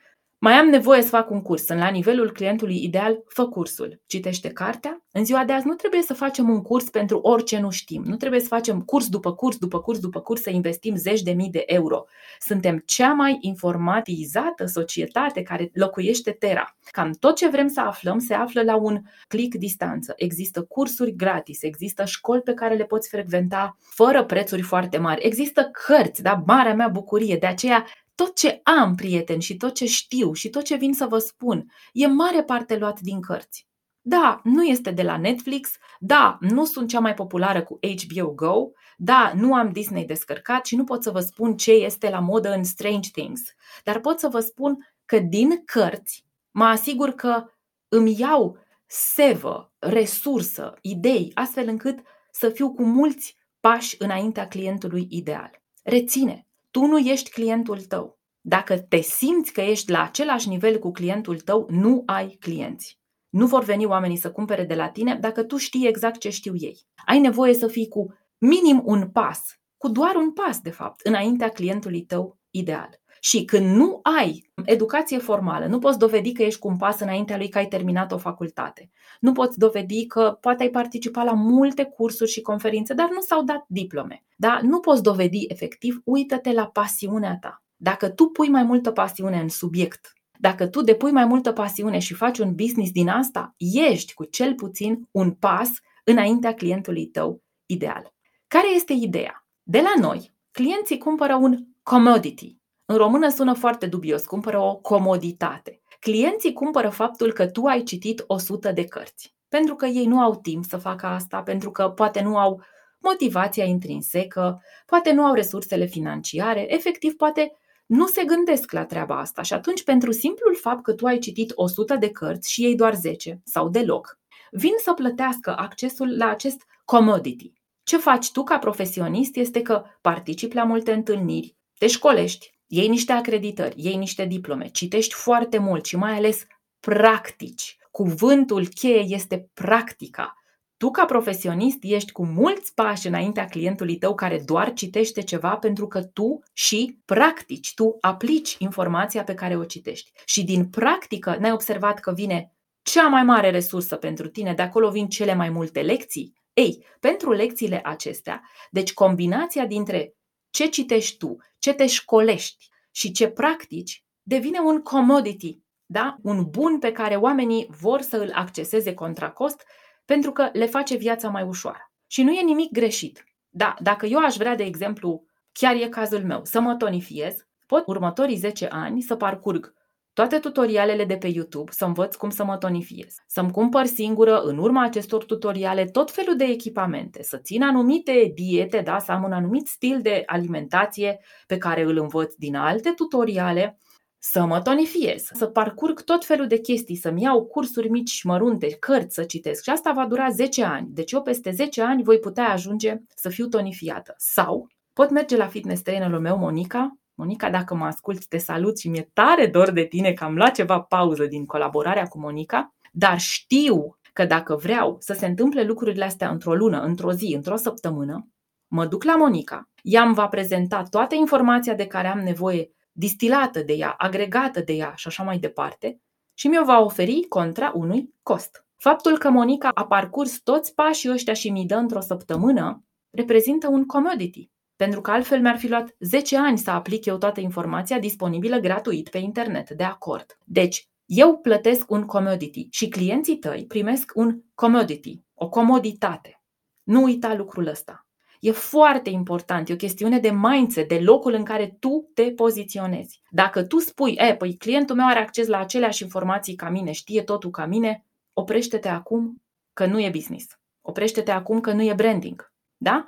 mai 0.43 0.53
am 0.53 0.67
nevoie 0.67 1.01
să 1.01 1.07
fac 1.07 1.29
un 1.29 1.41
curs, 1.41 1.65
sunt 1.65 1.79
la 1.79 1.87
nivelul 1.87 2.31
clientului 2.31 2.83
ideal, 2.83 3.23
fă 3.27 3.47
cursul. 3.47 4.01
Citește 4.05 4.49
cartea. 4.49 5.05
În 5.11 5.25
ziua 5.25 5.43
de 5.43 5.53
azi 5.53 5.67
nu 5.67 5.73
trebuie 5.73 6.01
să 6.01 6.13
facem 6.13 6.49
un 6.49 6.61
curs 6.61 6.89
pentru 6.89 7.17
orice 7.17 7.59
nu 7.59 7.69
știm. 7.69 8.03
Nu 8.05 8.15
trebuie 8.15 8.39
să 8.39 8.47
facem 8.47 8.81
curs 8.81 9.07
după 9.07 9.33
curs, 9.33 9.57
după 9.57 9.79
curs, 9.79 9.99
după 9.99 10.21
curs, 10.21 10.41
să 10.41 10.49
investim 10.49 10.95
zeci 10.95 11.21
de 11.21 11.31
mii 11.31 11.49
de 11.49 11.63
euro. 11.65 12.05
Suntem 12.39 12.83
cea 12.85 13.13
mai 13.13 13.37
informatizată 13.41 14.65
societate 14.65 15.41
care 15.41 15.69
locuiește 15.73 16.31
Terra. 16.31 16.77
Cam 16.91 17.11
tot 17.19 17.35
ce 17.35 17.49
vrem 17.49 17.67
să 17.67 17.79
aflăm 17.79 18.19
se 18.19 18.33
află 18.33 18.61
la 18.61 18.75
un 18.75 19.01
click 19.27 19.55
distanță. 19.55 20.13
Există 20.15 20.61
cursuri 20.61 21.15
gratis, 21.15 21.61
există 21.61 22.05
școli 22.05 22.41
pe 22.41 22.53
care 22.53 22.75
le 22.75 22.85
poți 22.85 23.09
frecventa 23.09 23.77
fără 23.79 24.23
prețuri 24.23 24.61
foarte 24.61 24.97
mari. 24.97 25.25
Există 25.25 25.69
cărți, 25.85 26.21
da, 26.21 26.43
marea 26.45 26.73
mea 26.73 26.87
bucurie. 26.87 27.37
De 27.37 27.45
aceea 27.45 27.85
tot 28.15 28.35
ce 28.35 28.59
am, 28.63 28.95
prieteni, 28.95 29.41
și 29.41 29.57
tot 29.57 29.73
ce 29.73 29.85
știu 29.85 30.33
și 30.33 30.49
tot 30.49 30.63
ce 30.63 30.75
vin 30.75 30.93
să 30.93 31.05
vă 31.05 31.17
spun, 31.17 31.71
e 31.93 32.07
mare 32.07 32.43
parte 32.43 32.77
luat 32.77 32.99
din 32.99 33.21
cărți. 33.21 33.67
Da, 34.05 34.41
nu 34.43 34.63
este 34.63 34.91
de 34.91 35.03
la 35.03 35.17
Netflix, 35.17 35.69
da, 35.99 36.37
nu 36.39 36.65
sunt 36.65 36.89
cea 36.89 36.99
mai 36.99 37.13
populară 37.13 37.63
cu 37.63 37.79
HBO 37.81 38.31
Go, 38.31 38.69
da, 38.97 39.31
nu 39.35 39.53
am 39.53 39.71
Disney 39.71 40.05
descărcat 40.05 40.65
și 40.65 40.75
nu 40.75 40.83
pot 40.83 41.03
să 41.03 41.11
vă 41.11 41.19
spun 41.19 41.57
ce 41.57 41.71
este 41.71 42.09
la 42.09 42.19
modă 42.19 42.53
în 42.53 42.63
Strange 42.63 43.09
Things, 43.11 43.41
dar 43.83 43.99
pot 43.99 44.19
să 44.19 44.27
vă 44.27 44.39
spun 44.39 44.77
că 45.05 45.19
din 45.19 45.63
cărți 45.65 46.25
mă 46.51 46.63
asigur 46.63 47.09
că 47.09 47.45
îmi 47.87 48.19
iau 48.19 48.57
sevă, 48.85 49.73
resursă, 49.79 50.73
idei, 50.81 51.31
astfel 51.33 51.67
încât 51.67 51.99
să 52.31 52.49
fiu 52.49 52.73
cu 52.73 52.83
mulți 52.83 53.37
pași 53.59 53.95
înaintea 53.99 54.47
clientului 54.47 55.07
ideal. 55.09 55.61
Reține, 55.83 56.47
tu 56.73 56.85
nu 56.85 56.97
ești 56.97 57.29
clientul 57.29 57.81
tău. 57.81 58.19
Dacă 58.41 58.79
te 58.79 59.01
simți 59.01 59.53
că 59.53 59.61
ești 59.61 59.91
la 59.91 60.03
același 60.03 60.49
nivel 60.49 60.79
cu 60.79 60.91
clientul 60.91 61.39
tău, 61.39 61.67
nu 61.69 62.03
ai 62.05 62.37
clienți. 62.39 62.99
Nu 63.29 63.47
vor 63.47 63.63
veni 63.63 63.85
oamenii 63.85 64.17
să 64.17 64.31
cumpere 64.31 64.63
de 64.63 64.75
la 64.75 64.89
tine 64.89 65.15
dacă 65.15 65.43
tu 65.43 65.57
știi 65.57 65.87
exact 65.87 66.19
ce 66.19 66.29
știu 66.29 66.53
ei. 66.55 66.85
Ai 67.05 67.19
nevoie 67.19 67.53
să 67.53 67.67
fii 67.67 67.87
cu 67.87 68.13
minim 68.37 68.81
un 68.85 69.09
pas, 69.09 69.39
cu 69.77 69.89
doar 69.89 70.15
un 70.15 70.31
pas, 70.31 70.59
de 70.59 70.69
fapt, 70.69 70.99
înaintea 71.05 71.49
clientului 71.49 72.01
tău 72.01 72.39
ideal. 72.49 73.01
Și 73.25 73.45
când 73.45 73.75
nu 73.75 73.99
ai 74.19 74.51
educație 74.65 75.17
formală, 75.17 75.65
nu 75.65 75.79
poți 75.79 75.97
dovedi 75.97 76.31
că 76.31 76.43
ești 76.43 76.59
cu 76.59 76.67
un 76.67 76.77
pas 76.77 76.99
înaintea 76.99 77.37
lui 77.37 77.49
că 77.49 77.57
ai 77.57 77.67
terminat 77.67 78.11
o 78.11 78.17
facultate. 78.17 78.89
Nu 79.19 79.31
poți 79.31 79.57
dovedi 79.57 80.05
că 80.05 80.37
poate 80.41 80.63
ai 80.63 80.69
participat 80.69 81.25
la 81.25 81.33
multe 81.33 81.83
cursuri 81.83 82.31
și 82.31 82.41
conferințe, 82.41 82.93
dar 82.93 83.09
nu 83.09 83.19
s-au 83.19 83.43
dat 83.43 83.65
diplome. 83.67 84.23
Da? 84.35 84.59
Nu 84.61 84.79
poți 84.79 85.03
dovedi 85.03 85.45
efectiv, 85.47 86.01
uită-te 86.03 86.51
la 86.51 86.67
pasiunea 86.67 87.37
ta. 87.41 87.63
Dacă 87.75 88.09
tu 88.09 88.25
pui 88.25 88.49
mai 88.49 88.63
multă 88.63 88.91
pasiune 88.91 89.39
în 89.39 89.49
subiect, 89.49 90.13
dacă 90.39 90.67
tu 90.67 90.81
depui 90.81 91.11
mai 91.11 91.25
multă 91.25 91.51
pasiune 91.51 91.99
și 91.99 92.13
faci 92.13 92.37
un 92.37 92.55
business 92.55 92.91
din 92.91 93.09
asta, 93.09 93.55
ești 93.57 94.13
cu 94.13 94.23
cel 94.23 94.55
puțin 94.55 95.07
un 95.11 95.31
pas 95.31 95.69
înaintea 96.03 96.53
clientului 96.53 97.05
tău 97.05 97.43
ideal. 97.65 98.13
Care 98.47 98.75
este 98.75 98.93
ideea? 98.93 99.45
De 99.63 99.81
la 99.81 100.07
noi, 100.07 100.33
clienții 100.51 100.97
cumpără 100.97 101.35
un 101.35 101.57
commodity, 101.83 102.61
în 102.85 102.95
română 102.95 103.29
sună 103.29 103.53
foarte 103.53 103.85
dubios, 103.85 104.25
cumpără 104.25 104.59
o 104.59 104.75
comoditate. 104.75 105.81
Clienții 105.99 106.53
cumpără 106.53 106.89
faptul 106.89 107.31
că 107.31 107.47
tu 107.47 107.65
ai 107.65 107.83
citit 107.83 108.23
100 108.27 108.71
de 108.71 108.85
cărți. 108.85 109.35
Pentru 109.49 109.75
că 109.75 109.85
ei 109.85 110.05
nu 110.05 110.19
au 110.19 110.35
timp 110.35 110.65
să 110.65 110.77
facă 110.77 111.05
asta, 111.05 111.41
pentru 111.41 111.71
că 111.71 111.89
poate 111.89 112.21
nu 112.21 112.37
au 112.37 112.61
motivația 112.99 113.63
intrinsecă, 113.63 114.61
poate 114.85 115.11
nu 115.11 115.23
au 115.23 115.33
resursele 115.33 115.85
financiare, 115.85 116.73
efectiv 116.73 117.13
poate 117.13 117.57
nu 117.85 118.07
se 118.07 118.23
gândesc 118.23 118.71
la 118.71 118.85
treaba 118.85 119.19
asta 119.19 119.41
și 119.41 119.53
atunci 119.53 119.83
pentru 119.83 120.11
simplul 120.11 120.55
fapt 120.55 120.83
că 120.83 120.93
tu 120.93 121.05
ai 121.05 121.17
citit 121.17 121.51
100 121.55 121.95
de 121.95 122.09
cărți 122.09 122.51
și 122.51 122.65
ei 122.65 122.75
doar 122.75 122.95
10 122.95 123.41
sau 123.43 123.69
deloc, 123.69 124.19
vin 124.51 124.73
să 124.77 124.93
plătească 124.93 125.55
accesul 125.57 126.17
la 126.17 126.29
acest 126.29 126.61
commodity. 126.85 127.53
Ce 127.83 127.97
faci 127.97 128.31
tu 128.31 128.43
ca 128.43 128.57
profesionist 128.57 129.35
este 129.35 129.61
că 129.61 129.83
participi 130.01 130.55
la 130.55 130.63
multe 130.63 130.93
întâlniri, 130.93 131.55
te 131.77 131.87
școlești, 131.87 132.52
iei 132.73 132.87
niște 132.87 133.11
acreditări, 133.11 133.73
iei 133.77 133.95
niște 133.95 134.25
diplome, 134.25 134.67
citești 134.67 135.13
foarte 135.13 135.57
mult 135.57 135.85
și 135.85 135.95
mai 135.95 136.11
ales 136.11 136.45
practici. 136.79 137.77
Cuvântul 137.91 138.67
cheie 138.67 139.05
este 139.07 139.49
practica. 139.53 140.33
Tu, 140.77 140.91
ca 140.91 141.05
profesionist, 141.05 141.77
ești 141.81 142.11
cu 142.11 142.25
mulți 142.25 142.73
pași 142.73 143.07
înaintea 143.07 143.45
clientului 143.45 143.97
tău 143.97 144.15
care 144.15 144.41
doar 144.45 144.73
citește 144.73 145.21
ceva 145.21 145.55
pentru 145.55 145.87
că 145.87 146.03
tu 146.03 146.39
și 146.53 146.99
practici, 147.05 147.73
tu 147.73 147.97
aplici 148.01 148.55
informația 148.57 149.23
pe 149.23 149.33
care 149.33 149.55
o 149.55 149.63
citești. 149.63 150.11
Și 150.25 150.43
din 150.43 150.69
practică 150.69 151.37
n-ai 151.39 151.51
observat 151.51 151.99
că 151.99 152.11
vine 152.11 152.53
cea 152.81 153.07
mai 153.07 153.23
mare 153.23 153.49
resursă 153.49 153.95
pentru 153.95 154.27
tine, 154.27 154.53
de 154.53 154.61
acolo 154.61 154.89
vin 154.89 155.07
cele 155.07 155.33
mai 155.33 155.49
multe 155.49 155.81
lecții. 155.81 156.33
Ei, 156.53 156.85
pentru 156.99 157.31
lecțiile 157.31 157.81
acestea, 157.83 158.41
deci 158.71 158.93
combinația 158.93 159.65
dintre 159.65 160.15
ce 160.53 160.67
citești 160.67 161.17
tu, 161.17 161.37
ce 161.59 161.73
te 161.73 161.87
școlești 161.87 162.69
și 162.91 163.11
ce 163.11 163.27
practici 163.27 164.03
devine 164.21 164.59
un 164.59 164.81
commodity 164.81 165.61
Da? 165.85 166.17
Un 166.21 166.49
bun 166.49 166.79
pe 166.79 166.91
care 166.91 167.15
oamenii 167.15 167.67
vor 167.69 168.01
să 168.01 168.17
îl 168.17 168.31
acceseze 168.33 168.93
contra 168.93 169.31
cost 169.31 169.63
pentru 170.05 170.31
că 170.31 170.49
le 170.53 170.65
face 170.65 170.95
viața 170.95 171.29
mai 171.29 171.43
ușoară. 171.43 171.91
Și 172.07 172.23
nu 172.23 172.31
e 172.31 172.41
nimic 172.41 172.71
greșit. 172.71 173.23
Da, 173.49 173.75
dacă 173.79 174.05
eu 174.05 174.19
aș 174.19 174.35
vrea, 174.35 174.55
de 174.55 174.63
exemplu, 174.63 175.25
chiar 175.51 175.75
e 175.75 175.89
cazul 175.89 176.23
meu, 176.23 176.45
să 176.45 176.59
mă 176.59 176.75
tonifiez, 176.75 177.47
pot 177.65 177.87
următorii 177.87 178.37
10 178.37 178.67
ani 178.67 179.01
să 179.01 179.15
parcurg 179.15 179.73
toate 180.13 180.39
tutorialele 180.39 181.05
de 181.05 181.17
pe 181.17 181.27
YouTube, 181.27 181.71
să 181.71 181.85
învăț 181.85 182.15
cum 182.15 182.29
să 182.29 182.43
mă 182.43 182.57
tonifiez, 182.57 183.15
să-mi 183.27 183.51
cumpăr 183.51 183.85
singură 183.85 184.41
în 184.41 184.57
urma 184.57 184.83
acestor 184.83 185.23
tutoriale 185.25 185.85
tot 185.85 186.11
felul 186.11 186.35
de 186.35 186.43
echipamente, 186.43 187.23
să 187.23 187.37
țin 187.37 187.63
anumite 187.63 188.31
diete, 188.35 188.81
da, 188.81 188.99
să 188.99 189.11
am 189.11 189.23
un 189.23 189.31
anumit 189.31 189.67
stil 189.67 189.99
de 190.01 190.23
alimentație 190.25 191.19
pe 191.47 191.57
care 191.57 191.83
îl 191.83 191.97
învăț 191.97 192.33
din 192.33 192.55
alte 192.55 192.91
tutoriale, 192.95 193.77
să 194.25 194.45
mă 194.45 194.61
tonifiez, 194.61 195.29
să 195.33 195.45
parcurg 195.45 196.01
tot 196.01 196.25
felul 196.25 196.47
de 196.47 196.59
chestii, 196.59 196.95
să-mi 196.95 197.21
iau 197.21 197.45
cursuri 197.45 197.89
mici 197.89 198.09
și 198.09 198.27
mărunte, 198.27 198.75
cărți 198.79 199.13
să 199.13 199.23
citesc 199.23 199.63
și 199.63 199.69
asta 199.69 199.91
va 199.91 200.05
dura 200.07 200.29
10 200.29 200.63
ani. 200.63 200.87
Deci 200.89 201.11
eu 201.11 201.21
peste 201.21 201.51
10 201.51 201.81
ani 201.81 202.03
voi 202.03 202.19
putea 202.19 202.49
ajunge 202.49 202.97
să 203.15 203.29
fiu 203.29 203.47
tonifiată. 203.47 204.13
Sau 204.17 204.67
pot 204.93 205.09
merge 205.09 205.37
la 205.37 205.47
fitness 205.47 205.81
trainerul 205.81 206.19
meu, 206.19 206.37
Monica, 206.37 206.97
Monica, 207.15 207.49
dacă 207.49 207.75
mă 207.75 207.85
asculti, 207.85 208.27
te 208.27 208.37
salut 208.37 208.77
și 208.77 208.89
mi-e 208.89 209.09
tare 209.13 209.47
dor 209.47 209.71
de 209.71 209.83
tine 209.83 210.13
că 210.13 210.23
am 210.23 210.35
luat 210.35 210.53
ceva 210.53 210.81
pauză 210.81 211.25
din 211.25 211.45
colaborarea 211.45 212.07
cu 212.07 212.19
Monica, 212.19 212.75
dar 212.91 213.19
știu 213.19 213.97
că 214.13 214.25
dacă 214.25 214.55
vreau 214.55 214.97
să 214.99 215.13
se 215.13 215.25
întâmple 215.25 215.63
lucrurile 215.63 216.03
astea 216.03 216.29
într-o 216.29 216.55
lună, 216.55 216.81
într-o 216.81 217.11
zi, 217.11 217.33
într-o 217.35 217.55
săptămână, 217.55 218.27
mă 218.67 218.85
duc 218.85 219.03
la 219.03 219.15
Monica, 219.15 219.69
ea 219.81 220.03
îmi 220.03 220.13
va 220.13 220.27
prezenta 220.27 220.83
toată 220.83 221.15
informația 221.15 221.73
de 221.73 221.87
care 221.87 222.07
am 222.07 222.19
nevoie, 222.19 222.71
distilată 222.91 223.61
de 223.61 223.73
ea, 223.73 223.95
agregată 223.97 224.61
de 224.61 224.73
ea 224.73 224.93
și 224.95 225.07
așa 225.07 225.23
mai 225.23 225.37
departe, 225.37 226.01
și 226.33 226.47
mi-o 226.47 226.63
va 226.63 226.79
oferi 226.79 227.25
contra 227.29 227.71
unui 227.75 228.13
cost. 228.23 228.65
Faptul 228.75 229.17
că 229.17 229.29
Monica 229.29 229.69
a 229.73 229.85
parcurs 229.85 230.39
toți 230.39 230.73
pașii 230.73 231.11
ăștia 231.11 231.33
și 231.33 231.49
mi 231.49 231.65
dă 231.65 231.75
într-o 231.75 231.99
săptămână 231.99 232.83
reprezintă 233.09 233.67
un 233.67 233.85
commodity. 233.85 234.51
Pentru 234.75 235.01
că 235.01 235.11
altfel 235.11 235.41
mi-ar 235.41 235.57
fi 235.57 235.69
luat 235.69 235.95
10 235.99 236.37
ani 236.37 236.57
să 236.57 236.71
aplic 236.71 237.05
eu 237.05 237.17
toată 237.17 237.39
informația 237.39 237.99
disponibilă 237.99 238.57
gratuit 238.57 239.09
pe 239.09 239.17
internet, 239.17 239.69
de 239.69 239.83
acord. 239.83 240.37
Deci, 240.45 240.87
eu 241.05 241.37
plătesc 241.37 241.91
un 241.91 242.05
commodity 242.05 242.67
și 242.71 242.87
clienții 242.87 243.37
tăi 243.37 243.65
primesc 243.67 244.11
un 244.15 244.41
commodity, 244.53 245.21
o 245.33 245.49
comoditate. 245.49 246.41
Nu 246.83 247.03
uita 247.03 247.35
lucrul 247.35 247.67
ăsta. 247.67 248.07
E 248.39 248.51
foarte 248.51 249.09
important, 249.09 249.69
e 249.69 249.73
o 249.73 249.75
chestiune 249.75 250.19
de 250.19 250.31
mindset, 250.31 250.87
de 250.87 250.99
locul 250.99 251.33
în 251.33 251.43
care 251.43 251.77
tu 251.79 252.11
te 252.13 252.31
poziționezi. 252.31 253.21
Dacă 253.29 253.63
tu 253.63 253.77
spui, 253.77 254.13
e, 254.17 254.35
păi 254.35 254.57
clientul 254.57 254.95
meu 254.95 255.07
are 255.07 255.19
acces 255.19 255.47
la 255.47 255.59
aceleași 255.59 256.03
informații 256.03 256.55
ca 256.55 256.69
mine, 256.69 256.91
știe 256.91 257.21
totul 257.21 257.49
ca 257.49 257.65
mine, 257.65 258.05
oprește-te 258.33 258.87
acum 258.87 259.41
că 259.73 259.85
nu 259.85 260.01
e 260.01 260.09
business. 260.09 260.45
Oprește-te 260.81 261.31
acum 261.31 261.59
că 261.59 261.71
nu 261.71 261.83
e 261.83 261.93
branding. 261.93 262.51
Da? 262.77 263.03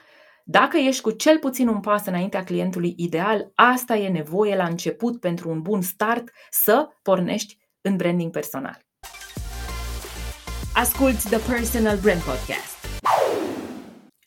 Dacă 0.48 0.78
ești 0.78 1.02
cu 1.02 1.12
cel 1.12 1.40
puțin 1.40 1.68
un 1.68 1.80
pas 1.80 2.06
înaintea 2.06 2.44
clientului 2.44 2.94
ideal, 2.98 3.52
asta 3.56 3.96
e 3.96 4.10
nevoie 4.10 4.56
la 4.56 4.66
început 4.66 5.20
pentru 5.20 5.50
un 5.50 5.62
bun 5.62 5.82
start 5.82 6.30
să 6.50 6.88
pornești 7.02 7.58
în 7.82 7.96
branding 7.96 8.32
personal. 8.32 8.80
Asculți 10.74 11.30
The 11.30 11.52
Personal 11.52 11.98
Brand 11.98 12.22
Podcast. 12.22 13.02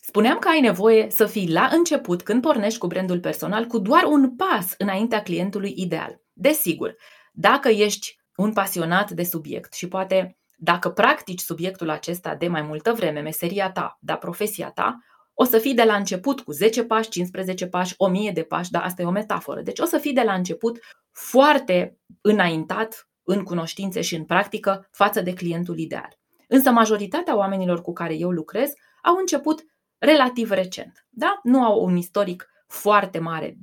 Spuneam 0.00 0.38
că 0.38 0.48
ai 0.48 0.60
nevoie 0.60 1.10
să 1.10 1.26
fii 1.26 1.52
la 1.52 1.68
început 1.72 2.22
când 2.22 2.42
pornești 2.42 2.78
cu 2.78 2.86
brandul 2.86 3.20
personal 3.20 3.64
cu 3.64 3.78
doar 3.78 4.04
un 4.04 4.36
pas 4.36 4.74
înaintea 4.78 5.22
clientului 5.22 5.74
ideal. 5.76 6.20
Desigur, 6.32 6.94
dacă 7.32 7.68
ești 7.68 8.16
un 8.36 8.52
pasionat 8.52 9.10
de 9.10 9.22
subiect 9.22 9.74
și 9.74 9.88
poate 9.88 10.38
dacă 10.56 10.90
practici 10.90 11.40
subiectul 11.40 11.90
acesta 11.90 12.34
de 12.34 12.48
mai 12.48 12.62
multă 12.62 12.92
vreme, 12.92 13.20
meseria 13.20 13.70
ta, 13.70 13.98
da, 14.00 14.16
profesia 14.16 14.70
ta, 14.70 14.98
o 15.40 15.44
să 15.44 15.58
fii 15.58 15.74
de 15.74 15.82
la 15.82 15.94
început 15.94 16.40
cu 16.40 16.52
10 16.52 16.84
pași, 16.84 17.08
15 17.08 17.66
pași, 17.66 17.94
1000 17.96 18.30
de 18.30 18.42
pași, 18.42 18.70
dar 18.70 18.82
asta 18.82 19.02
e 19.02 19.06
o 19.06 19.10
metaforă. 19.10 19.60
Deci 19.60 19.78
o 19.78 19.84
să 19.84 19.98
fii 19.98 20.12
de 20.12 20.22
la 20.22 20.32
început 20.34 20.78
foarte 21.12 21.98
înaintat 22.20 23.08
în 23.22 23.42
cunoștințe 23.42 24.00
și 24.00 24.14
în 24.14 24.24
practică 24.24 24.88
față 24.90 25.20
de 25.20 25.32
clientul 25.32 25.78
ideal. 25.78 26.18
Însă 26.48 26.70
majoritatea 26.70 27.36
oamenilor 27.36 27.80
cu 27.80 27.92
care 27.92 28.14
eu 28.14 28.30
lucrez 28.30 28.72
au 29.02 29.16
început 29.16 29.64
relativ 29.98 30.50
recent. 30.50 31.06
Da? 31.08 31.40
Nu 31.42 31.64
au 31.64 31.84
un 31.84 31.96
istoric 31.96 32.48
foarte 32.66 33.18
mare, 33.18 33.50
10-15 33.50 33.56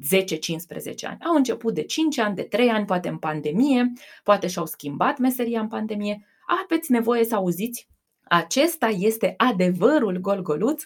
ani. 1.02 1.18
Au 1.22 1.36
început 1.36 1.74
de 1.74 1.84
5 1.84 2.18
ani, 2.18 2.36
de 2.36 2.44
3 2.44 2.70
ani, 2.70 2.86
poate 2.86 3.10
în 3.10 3.18
pandemie, 3.18 3.92
poate 4.24 4.48
și-au 4.48 4.66
schimbat 4.66 5.18
meseria 5.18 5.60
în 5.60 5.68
pandemie. 5.68 6.26
Aveți 6.64 6.92
nevoie 6.92 7.24
să 7.24 7.36
auziți 7.36 7.88
acesta 8.28 8.88
este 8.88 9.34
adevărul 9.38 10.18
golgoluț 10.18 10.84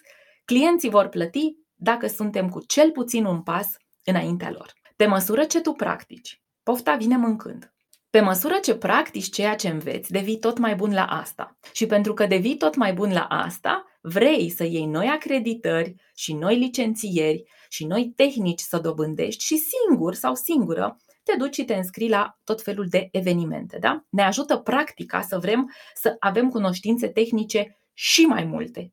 Clienții 0.50 0.90
vor 0.90 1.08
plăti 1.08 1.56
dacă 1.74 2.06
suntem 2.06 2.48
cu 2.48 2.64
cel 2.66 2.90
puțin 2.90 3.24
un 3.24 3.42
pas 3.42 3.66
înaintea 4.04 4.50
lor. 4.50 4.72
Pe 4.96 5.06
măsură 5.06 5.44
ce 5.44 5.60
tu 5.60 5.72
practici, 5.72 6.42
pofta 6.62 6.96
vine 6.96 7.16
mâncând. 7.16 7.72
Pe 8.10 8.20
măsură 8.20 8.58
ce 8.62 8.74
practici 8.74 9.30
ceea 9.30 9.54
ce 9.54 9.68
înveți, 9.68 10.10
devii 10.10 10.38
tot 10.38 10.58
mai 10.58 10.74
bun 10.74 10.92
la 10.92 11.04
asta. 11.04 11.58
Și 11.72 11.86
pentru 11.86 12.14
că 12.14 12.26
devii 12.26 12.56
tot 12.56 12.76
mai 12.76 12.92
bun 12.92 13.12
la 13.12 13.24
asta, 13.24 13.84
vrei 14.00 14.50
să 14.50 14.64
iei 14.64 14.86
noi 14.86 15.06
acreditări 15.06 15.94
și 16.14 16.32
noi 16.32 16.58
licențieri 16.58 17.42
și 17.68 17.86
noi 17.86 18.12
tehnici 18.16 18.60
să 18.60 18.78
dobândești 18.78 19.44
și 19.44 19.56
singur 19.56 20.14
sau 20.14 20.34
singură 20.34 20.96
te 21.22 21.36
duci 21.36 21.54
și 21.54 21.64
te 21.64 21.74
înscrii 21.74 22.08
la 22.08 22.38
tot 22.44 22.62
felul 22.62 22.86
de 22.88 23.08
evenimente. 23.12 23.78
Da? 23.78 24.04
Ne 24.08 24.22
ajută 24.22 24.56
practica 24.56 25.20
să 25.20 25.38
vrem 25.38 25.72
să 25.94 26.16
avem 26.18 26.48
cunoștințe 26.48 27.08
tehnice 27.08 27.80
și 27.94 28.22
mai 28.22 28.44
multe, 28.44 28.92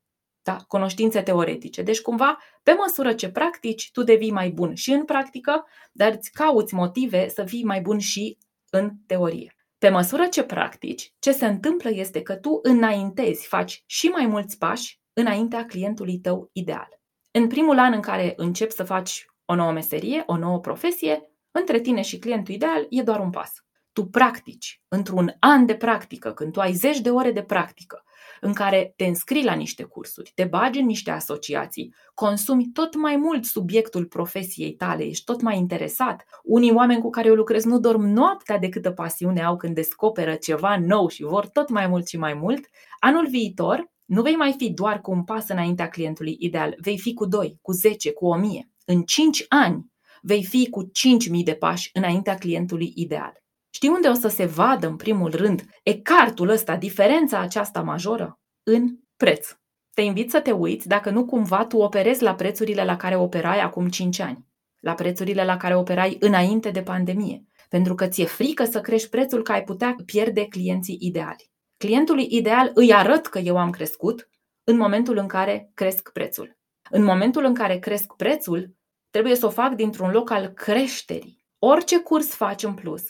da? 0.52 0.58
cunoștințe 0.68 1.22
teoretice. 1.22 1.82
Deci, 1.82 2.02
cumva, 2.02 2.38
pe 2.64 2.72
măsură 2.72 3.14
ce 3.14 3.30
practici, 3.30 3.92
tu 3.92 4.04
devii 4.04 4.32
mai 4.32 4.50
bun 4.50 4.76
și 4.76 4.92
în 4.92 5.06
practică, 5.06 5.66
dar 5.92 6.12
îți 6.12 6.32
cauți 6.32 6.74
motive 6.74 7.30
să 7.30 7.44
fii 7.44 7.64
mai 7.64 7.82
bun 7.82 8.00
și 8.00 8.38
în 8.70 8.92
teorie. 9.06 9.56
Pe 9.78 9.90
măsură 9.90 10.26
ce 10.26 10.44
practici, 10.44 11.14
ce 11.20 11.32
se 11.32 11.46
întâmplă 11.46 11.90
este 11.94 12.22
că 12.22 12.36
tu 12.36 12.60
înaintezi, 12.64 13.48
faci 13.48 13.84
și 13.86 14.08
mai 14.08 14.26
mulți 14.26 14.58
pași 14.58 15.00
înaintea 15.14 15.66
clientului 15.66 16.20
tău 16.20 16.50
ideal. 16.54 17.00
În 17.32 17.48
primul 17.48 17.80
an 17.80 17.94
în 17.94 18.02
care 18.02 18.34
începi 18.36 18.74
să 18.74 18.84
faci 18.84 19.26
o 19.46 19.56
nouă 19.56 19.72
meserie, 19.72 20.24
o 20.26 20.38
nouă 20.38 20.60
profesie, 20.60 21.32
între 21.52 21.80
tine 21.80 22.02
și 22.02 22.20
clientul 22.20 22.54
ideal 22.54 22.88
e 22.90 23.02
doar 23.02 23.20
un 23.20 23.30
pas. 23.30 23.67
Tu 23.98 24.06
practici 24.06 24.82
într-un 24.88 25.36
an 25.40 25.66
de 25.66 25.76
practică, 25.76 26.32
când 26.32 26.52
tu 26.52 26.60
ai 26.60 26.74
zeci 26.74 27.00
de 27.00 27.10
ore 27.10 27.32
de 27.32 27.42
practică, 27.42 28.04
în 28.42 28.54
care 28.54 28.94
te 28.96 29.06
înscrii 29.06 29.44
la 29.44 29.54
niște 29.54 29.84
cursuri, 29.84 30.32
te 30.36 30.44
bagi 30.44 30.80
în 30.80 30.86
niște 30.86 31.12
asociații, 31.12 31.94
consumi 32.14 32.66
tot 32.74 32.96
mai 32.96 33.16
mult 33.16 33.46
subiectul 33.46 34.06
profesiei 34.06 34.74
tale, 34.74 35.04
ești 35.04 35.24
tot 35.24 35.42
mai 35.42 35.58
interesat. 35.58 36.24
Unii 36.44 36.72
oameni 36.72 37.02
cu 37.02 37.10
care 37.10 37.28
eu 37.28 37.34
lucrez 37.34 37.64
nu 37.64 37.80
dorm 37.80 38.04
noaptea 38.04 38.58
de 38.58 38.70
câtă 38.70 38.92
pasiune 38.92 39.44
au 39.44 39.58
când 39.58 39.76
descoperă 39.76 40.36
ceva 40.36 40.78
nou 40.80 41.08
și 41.08 41.24
vor 41.24 41.48
tot 41.48 41.70
mai 41.70 41.88
mult 41.88 42.08
și 42.08 42.18
mai 42.18 42.34
mult. 42.34 42.70
Anul 43.00 43.28
viitor 43.28 43.92
nu 44.06 44.22
vei 44.22 44.36
mai 44.36 44.54
fi 44.58 44.70
doar 44.70 45.02
cu 45.02 45.12
un 45.12 45.24
pas 45.24 45.50
înaintea 45.50 45.90
clientului 45.90 46.36
ideal, 46.40 46.76
vei 46.82 47.00
fi 47.00 47.14
cu 47.14 47.26
2, 47.26 47.60
cu 47.62 47.72
10, 47.72 48.12
cu 48.12 48.26
1000. 48.26 48.70
În 48.86 49.02
5 49.02 49.46
ani 49.50 49.92
vei 50.22 50.44
fi 50.44 50.70
cu 50.70 50.84
5000 50.84 51.44
de 51.44 51.54
pași 51.54 51.90
înaintea 51.94 52.36
clientului 52.36 52.92
ideal. 52.96 53.46
Știi 53.70 53.90
unde 53.90 54.08
o 54.08 54.14
să 54.14 54.28
se 54.28 54.46
vadă, 54.46 54.88
în 54.88 54.96
primul 54.96 55.32
rând, 55.36 55.66
ecartul 55.84 56.50
ăsta, 56.50 56.76
diferența 56.76 57.40
aceasta 57.40 57.82
majoră? 57.82 58.40
În 58.64 58.98
preț. 59.18 59.48
Te 59.94 60.02
invit 60.02 60.30
să 60.30 60.40
te 60.40 60.52
uiți 60.52 60.88
dacă 60.88 61.10
nu 61.10 61.26
cumva 61.26 61.66
tu 61.66 61.78
operezi 61.78 62.24
la 62.24 62.36
prețurile 62.36 62.86
la 62.86 62.96
care 62.96 63.16
operai 63.16 63.60
acum 63.60 63.90
5 63.90 64.20
ani, 64.20 64.46
la 64.80 64.94
prețurile 64.94 65.46
la 65.46 65.58
care 65.58 65.76
operai 65.76 66.18
înainte 66.20 66.70
de 66.70 66.82
pandemie, 66.82 67.46
pentru 67.70 67.96
că 67.96 68.08
ți-e 68.08 68.26
frică 68.26 68.64
să 68.64 68.82
crești 68.82 69.10
prețul 69.10 69.42
că 69.42 69.52
ai 69.52 69.64
putea 69.64 69.96
pierde 70.06 70.46
clienții 70.46 70.98
ideali. 71.00 71.52
Clientului 71.78 72.28
ideal 72.30 72.72
îi 72.74 72.94
arăt 72.94 73.28
că 73.28 73.40
eu 73.40 73.58
am 73.58 73.70
crescut 73.70 74.30
în 74.64 74.78
momentul 74.78 75.18
în 75.18 75.28
care 75.28 75.72
cresc 75.74 76.12
prețul. 76.12 76.58
În 76.90 77.04
momentul 77.04 77.44
în 77.44 77.54
care 77.54 77.80
cresc 77.80 78.14
prețul, 78.14 78.76
trebuie 79.10 79.36
să 79.36 79.46
o 79.46 79.50
fac 79.50 79.74
dintr-un 79.74 80.12
loc 80.12 80.30
al 80.30 80.48
creșterii. 80.48 81.46
Orice 81.60 82.00
curs 82.00 82.34
faci 82.34 82.64
în 82.64 82.74
plus, 82.74 83.04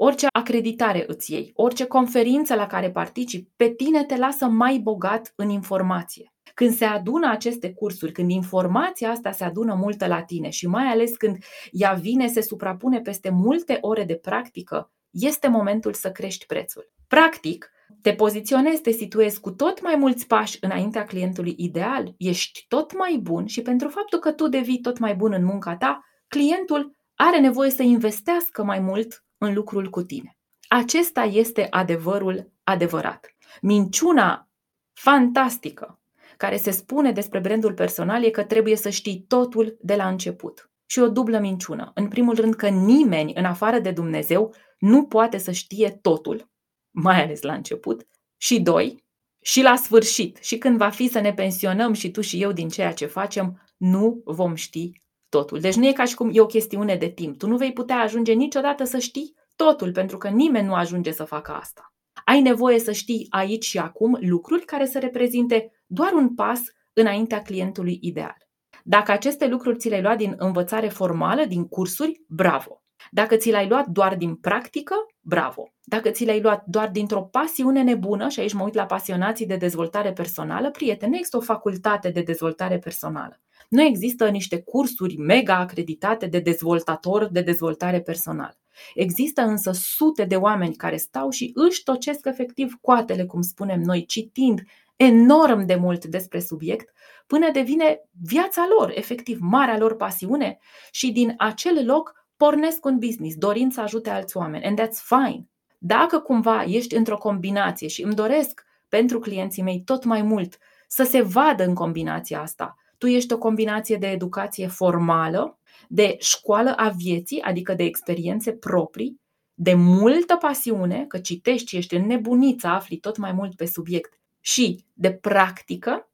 orice 0.00 0.26
acreditare 0.32 1.04
îți 1.06 1.32
iei, 1.32 1.52
orice 1.54 1.86
conferință 1.86 2.54
la 2.54 2.66
care 2.66 2.90
participi, 2.90 3.50
pe 3.56 3.68
tine 3.68 4.04
te 4.04 4.16
lasă 4.16 4.46
mai 4.46 4.78
bogat 4.78 5.32
în 5.36 5.48
informație. 5.48 6.32
Când 6.54 6.74
se 6.74 6.84
adună 6.84 7.30
aceste 7.30 7.72
cursuri, 7.72 8.12
când 8.12 8.30
informația 8.30 9.10
asta 9.10 9.30
se 9.30 9.44
adună 9.44 9.74
multă 9.74 10.06
la 10.06 10.22
tine 10.22 10.48
și 10.48 10.66
mai 10.66 10.84
ales 10.84 11.16
când 11.16 11.36
ea 11.70 11.92
vine, 11.92 12.26
se 12.26 12.40
suprapune 12.40 13.00
peste 13.00 13.30
multe 13.30 13.78
ore 13.80 14.04
de 14.04 14.14
practică, 14.14 14.90
este 15.10 15.48
momentul 15.48 15.92
să 15.92 16.10
crești 16.10 16.46
prețul. 16.46 16.90
Practic, 17.06 17.70
te 18.02 18.12
poziționezi, 18.12 18.80
te 18.80 18.90
situezi 18.90 19.40
cu 19.40 19.50
tot 19.50 19.82
mai 19.82 19.96
mulți 19.96 20.26
pași 20.26 20.58
înaintea 20.60 21.04
clientului 21.04 21.54
ideal, 21.58 22.14
ești 22.18 22.64
tot 22.68 22.96
mai 22.96 23.18
bun 23.22 23.46
și 23.46 23.62
pentru 23.62 23.88
faptul 23.88 24.18
că 24.18 24.32
tu 24.32 24.48
devii 24.48 24.80
tot 24.80 24.98
mai 24.98 25.14
bun 25.14 25.32
în 25.32 25.44
munca 25.44 25.76
ta, 25.76 26.04
clientul 26.28 26.96
are 27.14 27.40
nevoie 27.40 27.70
să 27.70 27.82
investească 27.82 28.64
mai 28.64 28.80
mult 28.80 29.22
în 29.38 29.54
lucrul 29.54 29.90
cu 29.90 30.02
tine. 30.02 30.36
Acesta 30.68 31.22
este 31.22 31.66
adevărul 31.70 32.52
adevărat. 32.64 33.36
Minciuna 33.60 34.48
fantastică 34.92 36.00
care 36.36 36.56
se 36.56 36.70
spune 36.70 37.12
despre 37.12 37.38
brandul 37.38 37.72
personal 37.72 38.24
e 38.24 38.30
că 38.30 38.44
trebuie 38.44 38.76
să 38.76 38.90
știi 38.90 39.24
totul 39.28 39.76
de 39.80 39.94
la 39.94 40.08
început. 40.08 40.70
Și 40.86 40.98
o 40.98 41.08
dublă 41.08 41.38
minciună. 41.38 41.90
În 41.94 42.08
primul 42.08 42.34
rând 42.34 42.54
că 42.54 42.68
nimeni, 42.68 43.34
în 43.34 43.44
afară 43.44 43.78
de 43.78 43.90
Dumnezeu, 43.90 44.54
nu 44.78 45.04
poate 45.04 45.38
să 45.38 45.50
știe 45.50 45.90
totul, 45.90 46.50
mai 46.90 47.22
ales 47.22 47.42
la 47.42 47.52
început. 47.54 48.06
Și 48.36 48.60
doi, 48.60 49.04
și 49.40 49.62
la 49.62 49.76
sfârșit, 49.76 50.36
și 50.36 50.58
când 50.58 50.76
va 50.76 50.88
fi 50.88 51.08
să 51.08 51.20
ne 51.20 51.32
pensionăm 51.32 51.92
și 51.92 52.10
tu 52.10 52.20
și 52.20 52.42
eu 52.42 52.52
din 52.52 52.68
ceea 52.68 52.92
ce 52.92 53.06
facem, 53.06 53.62
nu 53.76 54.22
vom 54.24 54.54
ști 54.54 55.02
totul. 55.28 55.60
Deci 55.60 55.74
nu 55.74 55.86
e 55.86 55.92
ca 55.92 56.04
și 56.04 56.14
cum 56.14 56.30
e 56.32 56.40
o 56.40 56.46
chestiune 56.46 56.96
de 56.96 57.08
timp. 57.08 57.38
Tu 57.38 57.46
nu 57.46 57.56
vei 57.56 57.72
putea 57.72 57.96
ajunge 57.96 58.32
niciodată 58.32 58.84
să 58.84 58.98
știi 58.98 59.34
totul, 59.56 59.92
pentru 59.92 60.18
că 60.18 60.28
nimeni 60.28 60.66
nu 60.66 60.74
ajunge 60.74 61.10
să 61.10 61.24
facă 61.24 61.52
asta. 61.52 61.92
Ai 62.24 62.40
nevoie 62.40 62.78
să 62.78 62.92
știi 62.92 63.26
aici 63.30 63.64
și 63.64 63.78
acum 63.78 64.18
lucruri 64.20 64.64
care 64.64 64.86
să 64.86 64.98
reprezinte 64.98 65.70
doar 65.86 66.12
un 66.12 66.34
pas 66.34 66.60
înaintea 66.92 67.42
clientului 67.42 67.98
ideal. 68.02 68.36
Dacă 68.84 69.12
aceste 69.12 69.46
lucruri 69.46 69.78
ți 69.78 69.88
le-ai 69.88 70.02
luat 70.02 70.16
din 70.16 70.34
învățare 70.38 70.88
formală, 70.88 71.44
din 71.44 71.68
cursuri, 71.68 72.22
bravo! 72.28 72.82
Dacă 73.10 73.36
ți 73.36 73.50
l-ai 73.50 73.68
luat 73.68 73.86
doar 73.86 74.16
din 74.16 74.34
practică, 74.34 74.94
bravo! 75.20 75.72
Dacă 75.84 76.10
ți 76.10 76.24
l-ai 76.24 76.40
luat 76.40 76.64
doar 76.66 76.90
dintr-o 76.90 77.22
pasiune 77.22 77.82
nebună, 77.82 78.28
și 78.28 78.40
aici 78.40 78.52
mă 78.52 78.62
uit 78.62 78.74
la 78.74 78.86
pasionații 78.86 79.46
de 79.46 79.56
dezvoltare 79.56 80.12
personală, 80.12 80.70
prieteni, 80.70 81.10
nu 81.10 81.16
există 81.16 81.36
o 81.36 81.40
facultate 81.40 82.10
de 82.10 82.22
dezvoltare 82.22 82.78
personală. 82.78 83.40
Nu 83.68 83.82
există 83.82 84.28
niște 84.28 84.62
cursuri 84.62 85.16
mega 85.16 85.56
acreditate 85.56 86.26
de 86.26 86.38
dezvoltator 86.38 87.28
de 87.28 87.40
dezvoltare 87.40 88.00
personală. 88.00 88.58
Există 88.94 89.42
însă 89.42 89.70
sute 89.72 90.24
de 90.24 90.36
oameni 90.36 90.74
care 90.74 90.96
stau 90.96 91.30
și 91.30 91.50
își 91.54 91.82
tocesc 91.82 92.26
efectiv 92.26 92.78
coatele, 92.80 93.24
cum 93.24 93.40
spunem 93.40 93.80
noi, 93.80 94.04
citind 94.04 94.62
enorm 94.96 95.66
de 95.66 95.74
mult 95.74 96.04
despre 96.04 96.40
subiect, 96.40 96.92
până 97.26 97.50
devine 97.50 98.00
viața 98.22 98.68
lor, 98.78 98.92
efectiv, 98.94 99.38
marea 99.40 99.78
lor 99.78 99.96
pasiune 99.96 100.58
și 100.90 101.12
din 101.12 101.34
acel 101.36 101.86
loc 101.86 102.26
pornesc 102.36 102.84
un 102.84 102.98
business, 102.98 103.36
dorind 103.36 103.72
să 103.72 103.80
ajute 103.80 104.10
alți 104.10 104.36
oameni. 104.36 104.64
And 104.64 104.80
that's 104.80 105.02
fine. 105.04 105.48
Dacă 105.78 106.18
cumva 106.18 106.62
ești 106.62 106.94
într-o 106.94 107.16
combinație 107.16 107.88
și 107.88 108.02
îmi 108.02 108.14
doresc 108.14 108.64
pentru 108.88 109.18
clienții 109.18 109.62
mei 109.62 109.82
tot 109.84 110.04
mai 110.04 110.22
mult 110.22 110.58
să 110.88 111.02
se 111.02 111.22
vadă 111.22 111.64
în 111.64 111.74
combinația 111.74 112.40
asta, 112.40 112.76
tu 112.98 113.06
ești 113.06 113.32
o 113.32 113.38
combinație 113.38 113.96
de 113.96 114.06
educație 114.06 114.66
formală, 114.66 115.58
de 115.88 116.16
școală 116.18 116.74
a 116.76 116.88
vieții, 116.88 117.40
adică 117.40 117.74
de 117.74 117.84
experiențe 117.84 118.52
proprii, 118.52 119.20
de 119.54 119.74
multă 119.74 120.36
pasiune, 120.36 121.04
că 121.08 121.18
citești, 121.18 121.76
ești 121.76 121.94
înnebunit 121.94 122.60
să 122.60 122.66
afli 122.66 122.96
tot 122.96 123.16
mai 123.16 123.32
mult 123.32 123.56
pe 123.56 123.66
subiect, 123.66 124.18
și 124.40 124.84
de 124.94 125.12
practică, 125.12 126.10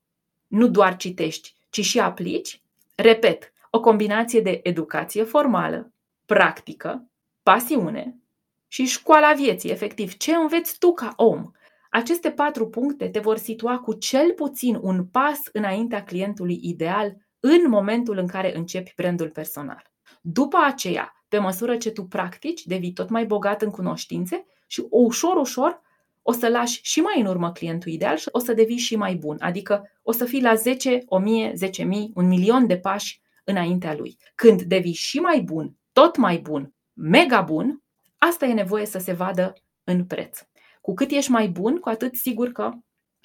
nu 0.47 0.69
doar 0.69 0.97
citești, 0.97 1.55
ci 1.71 1.81
și 1.81 2.01
aplici, 2.01 2.63
repet, 2.95 3.53
o 3.71 3.81
combinație 3.81 4.41
de 4.41 4.61
educație 4.63 5.23
formală, 5.23 5.93
practică, 6.27 7.09
pasiune 7.43 8.17
și 8.69 8.85
școala 8.85 9.33
vieții, 9.33 9.71
efectiv, 9.71 10.17
ce 10.17 10.35
înveți 10.35 10.79
tu 10.79 10.93
ca 10.93 11.13
om. 11.17 11.51
Aceste 11.97 12.31
patru 12.31 12.69
puncte 12.69 13.09
te 13.09 13.19
vor 13.19 13.37
situa 13.37 13.79
cu 13.79 13.93
cel 13.93 14.33
puțin 14.33 14.79
un 14.81 15.07
pas 15.07 15.41
înaintea 15.53 16.05
clientului 16.05 16.61
ideal 16.63 17.17
în 17.41 17.69
momentul 17.69 18.19
în 18.19 18.27
care 18.27 18.57
începi 18.57 18.93
brandul 18.97 19.31
personal. 19.31 19.93
După 20.23 20.57
aceea, 20.67 21.25
pe 21.29 21.39
măsură 21.39 21.77
ce 21.77 21.91
tu 21.91 22.05
practici, 22.05 22.65
devii 22.65 22.93
tot 22.93 23.09
mai 23.09 23.25
bogat 23.27 23.63
în 23.63 23.71
cunoștințe 23.71 24.47
și 24.67 24.87
ușor, 24.91 25.37
ușor 25.37 25.81
o 26.23 26.33
să 26.33 26.49
lași 26.49 26.81
și 26.83 27.01
mai 27.01 27.21
în 27.21 27.27
urmă 27.27 27.53
clientul 27.53 27.93
ideal 27.93 28.17
și 28.17 28.29
o 28.31 28.39
să 28.39 28.53
devii 28.53 28.77
și 28.77 28.97
mai 28.97 29.15
bun. 29.15 29.37
Adică 29.41 29.91
o 30.03 30.13
să 30.13 30.25
fii 30.25 30.43
la 30.43 30.55
10, 30.55 31.03
1000, 31.07 31.53
10.000, 31.53 31.69
un 32.15 32.27
milion 32.27 32.67
de 32.67 32.79
pași 32.79 33.21
înaintea 33.45 33.95
lui. 33.95 34.17
Când 34.35 34.63
devii 34.63 34.93
și 34.93 35.19
mai 35.19 35.41
bun, 35.41 35.77
tot 35.93 36.17
mai 36.17 36.39
bun, 36.39 36.75
mega 36.93 37.41
bun, 37.41 37.83
asta 38.19 38.47
e 38.47 38.53
nevoie 38.53 38.87
să 38.87 38.99
se 38.99 39.13
vadă 39.13 39.53
în 39.85 40.05
preț. 40.05 40.41
Cu 40.85 40.95
cât 40.95 41.11
ești 41.11 41.31
mai 41.31 41.49
bun, 41.49 41.79
cu 41.79 41.89
atât 41.89 42.15
sigur 42.15 42.49
că 42.53 42.71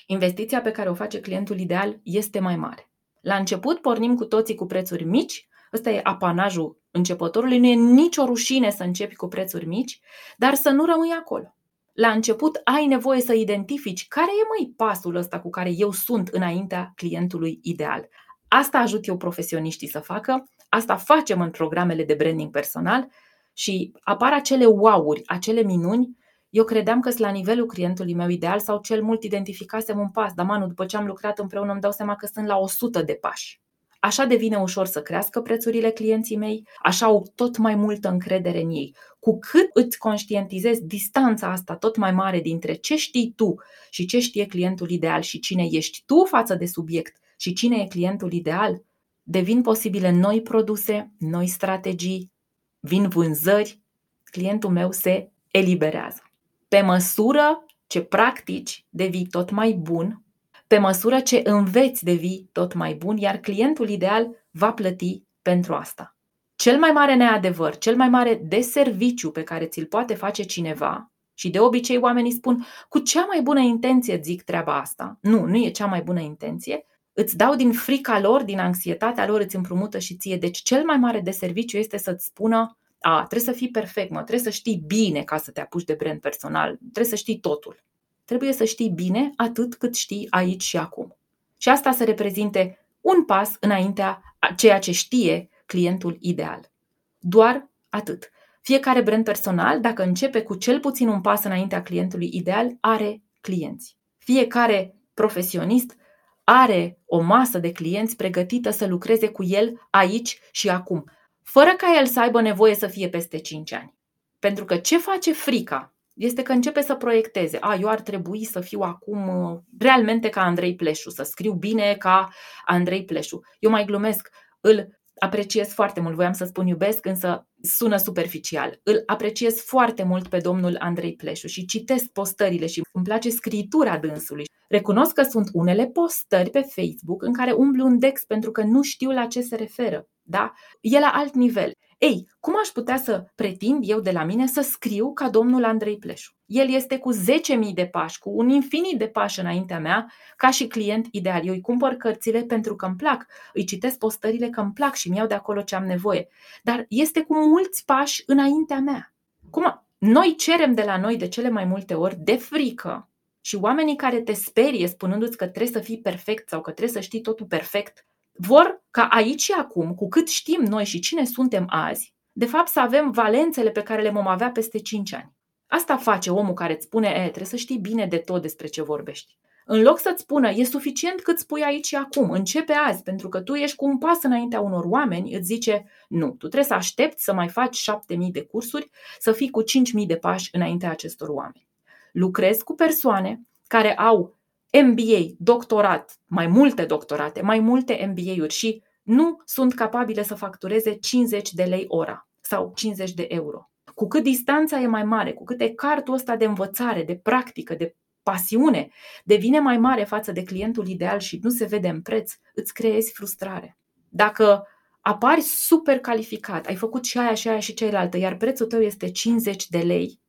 investiția 0.06 0.62
pe 0.62 0.72
care 0.72 0.90
o 0.90 0.94
face 0.94 1.20
clientul 1.20 1.60
ideal 1.60 2.00
este 2.04 2.40
mai 2.40 2.56
mare. 2.56 2.90
La 3.22 3.36
început 3.36 3.82
pornim 3.82 4.16
cu 4.16 4.26
toții 4.26 4.56
cu 4.56 4.66
prețuri 4.66 5.04
mici, 5.04 5.48
ăsta 5.74 5.90
e 5.90 6.00
apanajul 6.04 6.82
începătorului, 6.92 7.60
nu 7.60 7.68
e 7.68 7.74
nicio 7.74 8.26
rușine 8.26 8.70
să 8.70 8.84
începi 8.84 9.16
cu 9.16 9.28
prețuri 9.28 9.66
mici, 9.66 10.00
dar 10.38 10.54
să 10.54 10.70
nu 10.70 10.86
rămâi 10.86 11.16
acolo. 11.20 11.56
La 11.94 12.12
început 12.12 12.62
ai 12.64 12.86
nevoie 12.86 13.22
să 13.22 13.34
identifici 13.34 14.08
care 14.08 14.32
e 14.32 14.48
mai 14.58 14.74
pasul 14.76 15.16
ăsta 15.16 15.40
cu 15.40 15.50
care 15.50 15.72
eu 15.76 15.92
sunt 15.92 16.28
înaintea 16.28 16.92
clientului 16.96 17.60
ideal. 17.62 18.10
Asta 18.48 18.78
ajut 18.78 19.08
eu 19.08 19.18
profesioniștii 19.18 19.90
să 19.90 20.00
facă, 20.00 20.50
asta 20.70 20.96
facem 20.96 21.42
în 21.42 21.52
programele 21.52 22.04
de 22.04 22.14
branding 22.14 22.52
personal 22.52 23.08
și 23.54 23.92
apar 24.00 24.34
acele 24.34 24.66
wow-uri, 24.66 25.22
acele 25.26 25.62
minuni 25.64 26.18
eu 26.50 26.64
credeam 26.64 27.00
că 27.00 27.10
sunt 27.10 27.22
la 27.22 27.30
nivelul 27.30 27.66
clientului 27.66 28.14
meu 28.14 28.30
ideal 28.30 28.60
sau 28.60 28.80
cel 28.82 29.04
mult 29.04 29.24
identificasem 29.24 30.00
un 30.00 30.10
pas, 30.10 30.34
dar 30.34 30.46
manu, 30.46 30.68
după 30.68 30.86
ce 30.86 30.98
am 30.98 31.06
lucrat 31.06 31.40
împreună 31.40 31.72
îmi 31.72 31.82
dau 31.82 31.92
seama 31.92 32.16
că 32.16 32.28
sunt 32.34 32.48
la 32.48 32.58
100 32.58 33.02
de 33.02 33.14
pași. 33.14 33.62
Așa 34.00 34.26
devine 34.26 34.58
ușor 34.58 34.86
să 34.86 35.02
crească 35.02 35.42
prețurile 35.42 35.90
clienții 35.90 36.38
mei, 36.38 36.68
așa 36.84 37.06
au 37.06 37.32
tot 37.36 37.58
mai 37.58 37.76
multă 37.76 38.10
încredere 38.10 38.62
în 38.62 38.70
ei. 38.70 38.96
Cu 39.20 39.40
cât 39.40 39.70
îți 39.74 39.98
conștientizezi 39.98 40.86
distanța 40.86 41.52
asta 41.52 41.76
tot 41.76 41.98
mai 41.98 42.12
mare 42.12 42.40
dintre 42.40 42.74
ce 42.74 42.96
știi 42.96 43.34
tu 43.36 43.56
și 43.90 44.06
ce 44.06 44.20
știe 44.20 44.46
clientul 44.46 44.90
ideal 44.90 45.22
și 45.22 45.40
cine 45.40 45.68
ești 45.72 46.04
tu 46.06 46.24
față 46.24 46.56
de 46.56 46.66
subiect 46.66 47.18
și 47.38 47.54
cine 47.54 47.78
e 47.78 47.88
clientul 47.88 48.32
ideal, 48.32 48.82
devin 49.24 49.62
posibile 49.62 50.12
noi 50.12 50.42
produse, 50.42 51.12
noi 51.18 51.48
strategii, 51.48 52.32
vin 52.80 53.08
vânzări, 53.10 53.82
clientul 54.24 54.70
meu 54.70 54.92
se 54.92 55.32
eliberează. 55.52 56.29
Pe 56.70 56.82
măsură 56.82 57.66
ce 57.88 58.02
practici, 58.02 58.86
devii 58.90 59.28
tot 59.28 59.50
mai 59.50 59.72
bun, 59.72 60.24
pe 60.68 60.78
măsură 60.78 61.20
ce 61.20 61.42
înveți, 61.44 62.04
devii 62.04 62.50
tot 62.52 62.74
mai 62.74 62.94
bun, 62.94 63.18
iar 63.18 63.38
clientul 63.38 63.90
ideal 63.90 64.46
va 64.52 64.74
plăti 64.74 65.24
pentru 65.42 65.74
asta. 65.74 66.16
Cel 66.56 66.80
mai 66.80 66.92
mare 66.92 67.16
neadevăr, 67.16 67.78
cel 67.78 67.96
mai 67.96 68.10
mare 68.10 68.42
deserviciu 68.44 69.32
pe 69.32 69.44
care 69.44 69.66
ți-l 69.66 69.86
poate 69.86 70.14
face 70.14 70.44
cineva, 70.44 71.12
și 71.34 71.50
de 71.50 71.60
obicei 71.60 71.98
oamenii 71.98 72.32
spun, 72.32 72.66
cu 72.90 73.00
cea 73.00 73.26
mai 73.26 73.42
bună 73.42 73.60
intenție 73.60 74.20
zic 74.24 74.44
treaba 74.44 74.80
asta. 74.80 75.18
Nu, 75.22 75.46
nu 75.46 75.58
e 75.58 75.70
cea 75.70 75.86
mai 75.86 76.02
bună 76.02 76.20
intenție. 76.20 76.86
Îți 77.14 77.38
dau 77.38 77.56
din 77.56 77.72
frica 77.72 78.20
lor, 78.20 78.44
din 78.44 78.60
anxietatea 78.60 79.28
lor, 79.28 79.40
îți 79.40 79.56
împrumută 79.56 80.00
și 80.00 80.16
ție. 80.16 80.38
Deci 80.38 80.58
cel 80.58 80.84
mai 80.84 80.98
mare 80.98 81.20
deserviciu 81.20 81.78
este 81.78 81.98
să-ți 81.98 82.26
spună, 82.26 82.78
a, 83.00 83.18
trebuie 83.18 83.54
să 83.54 83.60
fii 83.60 83.70
perfect, 83.70 84.10
mă, 84.10 84.18
trebuie 84.18 84.40
să 84.40 84.50
știi 84.50 84.84
bine 84.88 85.24
ca 85.24 85.38
să 85.38 85.52
te 85.52 85.62
apuci 85.62 85.84
de 85.84 85.94
brand 85.94 86.20
personal, 86.20 86.76
trebuie 86.76 87.06
să 87.06 87.16
știi 87.16 87.40
totul. 87.40 87.84
Trebuie 88.26 88.54
să 88.54 88.64
știi 88.64 88.90
bine 88.90 89.32
atât 89.36 89.76
cât 89.76 89.96
știi 89.96 90.28
aici 90.30 90.64
și 90.64 90.78
acum. 90.78 91.18
Și 91.58 91.70
asta 91.70 91.92
să 91.92 92.04
reprezinte 92.04 92.86
un 93.02 93.26
pas 93.26 93.56
înaintea 93.60 94.22
a 94.40 94.54
ceea 94.54 94.80
ce 94.80 94.92
știe 94.92 95.50
clientul 95.66 96.18
ideal. 96.20 96.72
Doar 97.20 97.70
atât. 97.90 98.32
Fiecare 98.62 99.02
brand 99.02 99.24
personal, 99.24 99.82
dacă 99.82 100.04
începe 100.04 100.42
cu 100.42 100.56
cel 100.56 100.80
puțin 100.80 101.08
un 101.08 101.22
pas 101.22 101.44
înaintea 101.44 101.84
clientului 101.84 102.30
ideal, 102.34 102.78
are 102.80 103.22
clienți. 103.42 103.98
Fiecare 104.18 104.96
profesionist 105.14 105.96
are 106.44 107.00
o 107.06 107.22
masă 107.22 107.60
de 107.60 107.72
clienți 107.72 108.16
pregătită 108.16 108.70
să 108.70 108.88
lucreze 108.88 109.30
cu 109.30 109.44
el 109.44 109.88
aici 109.90 110.40
și 110.52 110.70
acum 110.70 111.04
fără 111.50 111.74
ca 111.78 111.98
el 112.00 112.06
să 112.06 112.20
aibă 112.20 112.42
nevoie 112.42 112.76
să 112.76 112.88
fie 112.88 113.10
peste 113.10 113.38
5 113.38 113.74
ani. 113.74 113.98
Pentru 114.40 114.66
că 114.66 114.78
ce 114.78 114.98
face 114.98 115.34
frica 115.34 115.94
este 116.14 116.42
că 116.42 116.52
începe 116.52 116.82
să 116.82 116.96
proiecteze. 116.96 117.58
A, 117.62 117.76
eu 117.76 117.88
ar 117.88 118.02
trebui 118.02 118.46
să 118.46 118.60
fiu 118.60 118.80
acum 118.80 119.28
uh, 119.28 119.60
realmente 119.80 120.30
ca 120.30 120.42
Andrei 120.42 120.76
Pleșu, 120.76 121.10
să 121.10 121.24
scriu 121.24 121.54
bine 121.54 121.96
ca 122.00 122.30
Andrei 122.66 123.06
Pleșu. 123.06 123.40
Eu 123.60 123.70
mai 123.70 123.86
glumesc, 123.86 124.30
îl 124.60 125.00
apreciez 125.20 125.68
foarte 125.74 126.00
mult, 126.00 126.16
voiam 126.16 126.34
să 126.34 126.46
spun 126.46 126.68
iubesc, 126.68 127.06
însă 127.06 127.48
sună 127.62 127.98
superficial. 127.98 128.80
Îl 128.84 129.04
apreciez 129.06 129.62
foarte 129.62 130.04
mult 130.04 130.28
pe 130.28 130.38
domnul 130.38 130.76
Andrei 130.80 131.16
Pleșu 131.16 131.48
și 131.48 131.66
citesc 131.66 132.06
postările 132.06 132.68
și 132.68 132.82
îmi 132.92 133.04
place 133.04 133.30
scritura 133.30 133.98
dânsului. 133.98 134.46
Recunosc 134.70 135.14
că 135.14 135.24
sunt 135.24 135.50
unele 135.54 135.86
postări 135.88 136.50
pe 136.50 136.62
Facebook 136.62 137.24
în 137.24 137.34
care 137.34 137.52
umblu 137.52 137.86
un 137.86 138.00
dex 138.00 138.24
pentru 138.24 138.52
că 138.52 138.64
nu 138.64 138.82
știu 138.82 139.12
la 139.12 139.26
ce 139.26 139.42
se 139.42 139.56
referă. 139.56 140.08
Da? 140.22 140.54
E 140.82 141.00
la 141.00 141.12
alt 141.14 141.34
nivel. 141.34 141.72
Ei, 141.98 142.28
cum 142.40 142.54
aș 142.62 142.68
putea 142.68 142.98
să 142.98 143.26
pretind 143.36 143.84
eu 143.88 144.00
de 144.00 144.12
la 144.12 144.24
mine 144.24 144.48
să 144.48 144.62
scriu 144.62 145.14
ca 145.14 145.30
domnul 145.30 145.64
Andrei 145.64 145.98
Pleșu? 145.98 146.34
El 146.46 146.74
este 146.74 146.98
cu 146.98 147.14
10.000 147.14 147.74
de 147.74 147.86
pași, 147.86 148.20
cu 148.20 148.30
un 148.34 148.50
infinit 148.50 148.98
de 148.98 149.08
pași 149.08 149.40
înaintea 149.40 149.80
mea, 149.80 150.12
ca 150.38 150.50
și 150.50 150.68
client 150.68 151.08
ideal. 151.12 151.46
Eu 151.46 151.54
îi 151.54 151.62
cumpăr 151.62 151.94
cărțile 151.94 152.42
pentru 152.42 152.76
că 152.76 152.86
îmi 152.86 152.96
plac, 152.96 153.26
îi 153.54 153.66
citesc 153.66 153.98
postările 153.98 154.50
că 154.50 154.62
îmi 154.62 154.74
plac 154.74 154.96
și 154.96 155.10
mi 155.10 155.18
iau 155.18 155.28
de 155.28 155.34
acolo 155.34 155.62
ce 155.62 155.76
am 155.76 155.86
nevoie. 155.86 156.28
Dar 156.64 156.86
este 156.90 157.22
cu 157.22 157.36
mulți 157.36 157.86
pași 157.86 158.24
înaintea 158.26 158.80
mea. 158.80 159.14
Cum 159.50 159.84
noi 159.98 160.36
cerem 160.38 160.74
de 160.74 160.84
la 160.84 160.98
noi 160.98 161.18
de 161.18 161.28
cele 161.28 161.50
mai 161.50 161.66
multe 161.66 161.94
ori 161.94 162.16
de 162.20 162.36
frică 162.36 163.09
și 163.42 163.56
oamenii 163.56 163.96
care 163.96 164.22
te 164.22 164.34
sperie 164.34 164.88
spunându-ți 164.88 165.38
că 165.38 165.48
trebuie 165.48 165.72
să 165.72 165.80
fii 165.80 166.02
perfect 166.02 166.50
sau 166.50 166.62
că 166.62 166.72
trebuie 166.72 166.96
să 166.96 167.00
știi 167.00 167.22
totul 167.22 167.46
perfect, 167.46 168.06
vor 168.32 168.84
ca 168.92 169.08
aici 169.12 169.42
și 169.42 169.52
acum, 169.52 169.96
cu 169.96 170.08
cât 170.08 170.30
știm 170.30 170.62
noi 170.62 170.86
și 170.86 171.00
cine 171.00 171.26
suntem 171.26 171.66
azi, 171.70 172.14
de 172.32 172.46
fapt 172.46 172.68
să 172.68 172.80
avem 172.80 173.12
valențele 173.12 173.70
pe 173.70 173.84
care 173.84 174.02
le 174.02 174.10
vom 174.10 174.28
avea 174.28 174.52
peste 174.52 174.80
5 174.80 175.14
ani. 175.14 175.34
Asta 175.68 175.98
face 175.98 176.32
omul 176.32 176.54
care 176.54 176.74
îți 176.74 176.86
spune, 176.86 177.08
e, 177.08 177.22
trebuie 177.22 177.46
să 177.46 177.56
știi 177.56 177.78
bine 177.78 178.06
de 178.06 178.18
tot 178.18 178.42
despre 178.42 178.68
ce 178.68 178.82
vorbești. 178.82 179.38
În 179.66 179.82
loc 179.82 180.00
să-ți 180.00 180.22
spună, 180.22 180.50
e 180.50 180.64
suficient 180.64 181.22
cât 181.22 181.40
spui 181.40 181.64
aici 181.64 181.86
și 181.86 181.96
acum, 181.96 182.30
începe 182.30 182.74
azi, 182.74 183.04
pentru 183.04 183.30
că 183.30 183.42
tu 183.42 183.54
ești 183.54 183.76
cu 183.76 183.86
un 183.86 183.98
pas 183.98 184.24
înaintea 184.24 184.60
unor 184.60 184.86
oameni, 184.86 185.36
îți 185.36 185.46
zice, 185.46 185.86
nu, 186.08 186.30
tu 186.30 186.36
trebuie 186.38 186.64
să 186.64 186.74
aștepți 186.74 187.24
să 187.24 187.34
mai 187.34 187.48
faci 187.48 187.76
7000 187.76 188.32
de 188.32 188.42
cursuri, 188.42 188.90
să 189.20 189.32
fii 189.32 189.50
cu 189.50 189.62
5000 189.62 190.06
de 190.06 190.16
pași 190.16 190.50
înaintea 190.52 190.90
acestor 190.90 191.30
oameni. 191.30 191.68
Lucrezi 192.12 192.64
cu 192.64 192.74
persoane 192.74 193.42
care 193.68 193.96
au 193.96 194.38
MBA, 194.84 195.34
doctorat, 195.38 196.20
mai 196.26 196.48
multe 196.48 196.86
doctorate, 196.86 197.42
mai 197.42 197.60
multe 197.60 198.14
MBA-uri 198.16 198.54
și 198.54 198.84
nu 199.04 199.42
sunt 199.46 199.74
capabile 199.74 200.24
să 200.24 200.36
factureze 200.36 200.94
50 200.94 201.54
de 201.54 201.64
lei 201.64 201.86
ora 201.88 202.28
sau 202.42 202.72
50 202.76 203.14
de 203.14 203.26
euro. 203.30 203.70
Cu 203.96 204.08
cât 204.08 204.24
distanța 204.24 204.80
e 204.80 204.88
mai 204.88 205.04
mare, 205.04 205.34
cu 205.34 205.44
cât 205.44 205.62
ecartul 205.62 206.14
ăsta 206.14 206.36
de 206.36 206.46
învățare, 206.46 207.04
de 207.04 207.16
practică, 207.16 207.76
de 207.76 207.96
pasiune 208.24 208.90
devine 209.24 209.60
mai 209.60 209.78
mare 209.78 210.04
față 210.04 210.32
de 210.32 210.44
clientul 210.44 210.88
ideal 210.88 211.20
și 211.20 211.40
nu 211.42 211.50
se 211.50 211.66
vede 211.66 211.88
în 211.88 212.02
preț, 212.02 212.34
îți 212.54 212.74
creezi 212.74 213.12
frustrare. 213.12 213.78
Dacă 214.10 214.68
apari 215.02 215.42
super 215.42 216.00
calificat, 216.00 216.66
ai 216.66 216.76
făcut 216.76 217.06
și 217.06 217.18
aia 217.18 217.34
și 217.34 217.48
aia 217.48 217.60
și 217.60 217.74
cealaltă, 217.74 218.18
iar 218.18 218.36
prețul 218.36 218.66
tău 218.66 218.82
este 218.82 219.12
50 219.12 219.70
de 219.70 219.78
lei, 219.78 220.20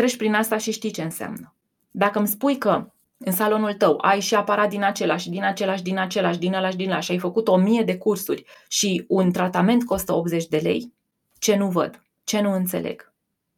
treci 0.00 0.16
prin 0.16 0.34
asta 0.34 0.56
și 0.56 0.72
știi 0.72 0.90
ce 0.90 1.02
înseamnă. 1.02 1.54
Dacă 1.90 2.18
îmi 2.18 2.28
spui 2.28 2.58
că 2.58 2.92
în 3.18 3.32
salonul 3.32 3.72
tău 3.72 3.98
ai 4.00 4.20
și 4.20 4.34
aparat 4.34 4.68
din 4.68 4.84
același, 4.84 5.30
din 5.30 5.44
același, 5.44 5.82
din 5.82 5.98
același, 5.98 6.38
din 6.38 6.48
același, 6.54 6.76
din 6.76 6.84
același 6.84 7.06
și 7.06 7.12
ai 7.12 7.18
făcut 7.18 7.48
o 7.48 7.56
mie 7.56 7.82
de 7.82 7.96
cursuri 7.96 8.44
și 8.68 9.04
un 9.08 9.32
tratament 9.32 9.84
costă 9.84 10.12
80 10.12 10.46
de 10.46 10.56
lei, 10.56 10.92
ce 11.38 11.56
nu 11.56 11.68
văd, 11.68 12.02
ce 12.24 12.40
nu 12.40 12.52
înțeleg. 12.52 13.12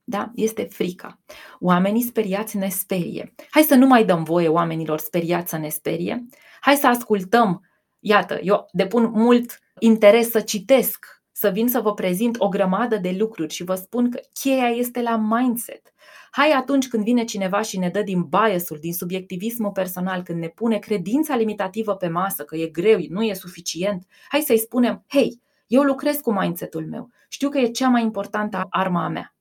Da? 0.04 0.30
Este 0.34 0.62
frica. 0.62 1.18
Oamenii 1.60 2.02
speriați 2.02 2.56
ne 2.56 2.68
sperie. 2.68 3.34
Hai 3.50 3.62
să 3.62 3.74
nu 3.74 3.86
mai 3.86 4.04
dăm 4.04 4.22
voie 4.22 4.48
oamenilor 4.48 4.98
speriați 4.98 5.50
să 5.50 5.56
ne 5.56 5.68
sperie. 5.68 6.26
Hai 6.60 6.76
să 6.76 6.86
ascultăm. 6.86 7.68
Iată, 8.00 8.38
eu 8.42 8.68
depun 8.72 9.10
mult 9.14 9.58
interes 9.78 10.30
să 10.30 10.40
citesc, 10.40 11.22
să 11.32 11.48
vin 11.48 11.68
să 11.68 11.80
vă 11.80 11.94
prezint 11.94 12.36
o 12.38 12.48
grămadă 12.48 12.96
de 12.96 13.14
lucruri 13.18 13.52
și 13.52 13.64
vă 13.64 13.74
spun 13.74 14.10
că 14.10 14.20
cheia 14.32 14.68
este 14.68 15.02
la 15.02 15.16
mindset. 15.16 15.91
Hai 16.34 16.50
atunci 16.50 16.88
când 16.88 17.04
vine 17.04 17.24
cineva 17.24 17.62
și 17.62 17.78
ne 17.78 17.88
dă 17.88 18.02
din 18.02 18.22
biasul, 18.22 18.78
din 18.80 18.92
subiectivismul 18.92 19.70
personal, 19.70 20.22
când 20.22 20.38
ne 20.38 20.48
pune 20.48 20.78
credința 20.78 21.36
limitativă 21.36 21.94
pe 21.94 22.08
masă, 22.08 22.44
că 22.44 22.56
e 22.56 22.66
greu, 22.66 22.98
nu 23.08 23.22
e 23.22 23.34
suficient, 23.34 24.06
hai 24.28 24.40
să-i 24.40 24.58
spunem, 24.58 25.04
hei, 25.08 25.40
eu 25.66 25.82
lucrez 25.82 26.16
cu 26.16 26.32
mindset-ul 26.32 26.86
meu, 26.86 27.10
știu 27.28 27.48
că 27.48 27.58
e 27.58 27.70
cea 27.70 27.88
mai 27.88 28.02
importantă 28.02 28.66
arma 28.70 29.04
a 29.04 29.08
mea 29.08 29.32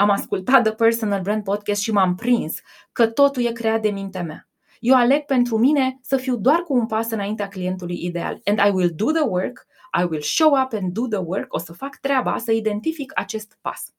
am 0.00 0.10
ascultat 0.10 0.62
The 0.62 0.72
Personal 0.72 1.20
Brand 1.20 1.44
Podcast 1.44 1.82
și 1.82 1.92
m-am 1.92 2.14
prins 2.14 2.60
că 2.92 3.06
totul 3.06 3.44
e 3.44 3.52
creat 3.52 3.82
de 3.82 3.90
mintea 3.90 4.22
mea. 4.22 4.48
Eu 4.78 4.94
aleg 4.94 5.24
pentru 5.24 5.58
mine 5.58 5.98
să 6.02 6.16
fiu 6.16 6.36
doar 6.36 6.62
cu 6.62 6.74
un 6.74 6.86
pas 6.86 7.10
înaintea 7.10 7.48
clientului 7.48 8.04
ideal. 8.04 8.40
And 8.44 8.58
I 8.58 8.70
will 8.70 8.92
do 8.94 9.10
the 9.10 9.22
work, 9.22 9.66
I 10.00 10.04
will 10.10 10.20
show 10.20 10.60
up 10.62 10.72
and 10.72 10.92
do 10.92 11.06
the 11.06 11.18
work, 11.18 11.54
o 11.54 11.58
să 11.58 11.72
fac 11.72 11.96
treaba 11.96 12.38
să 12.38 12.52
identific 12.52 13.12
acest 13.14 13.58
pas. 13.60 13.94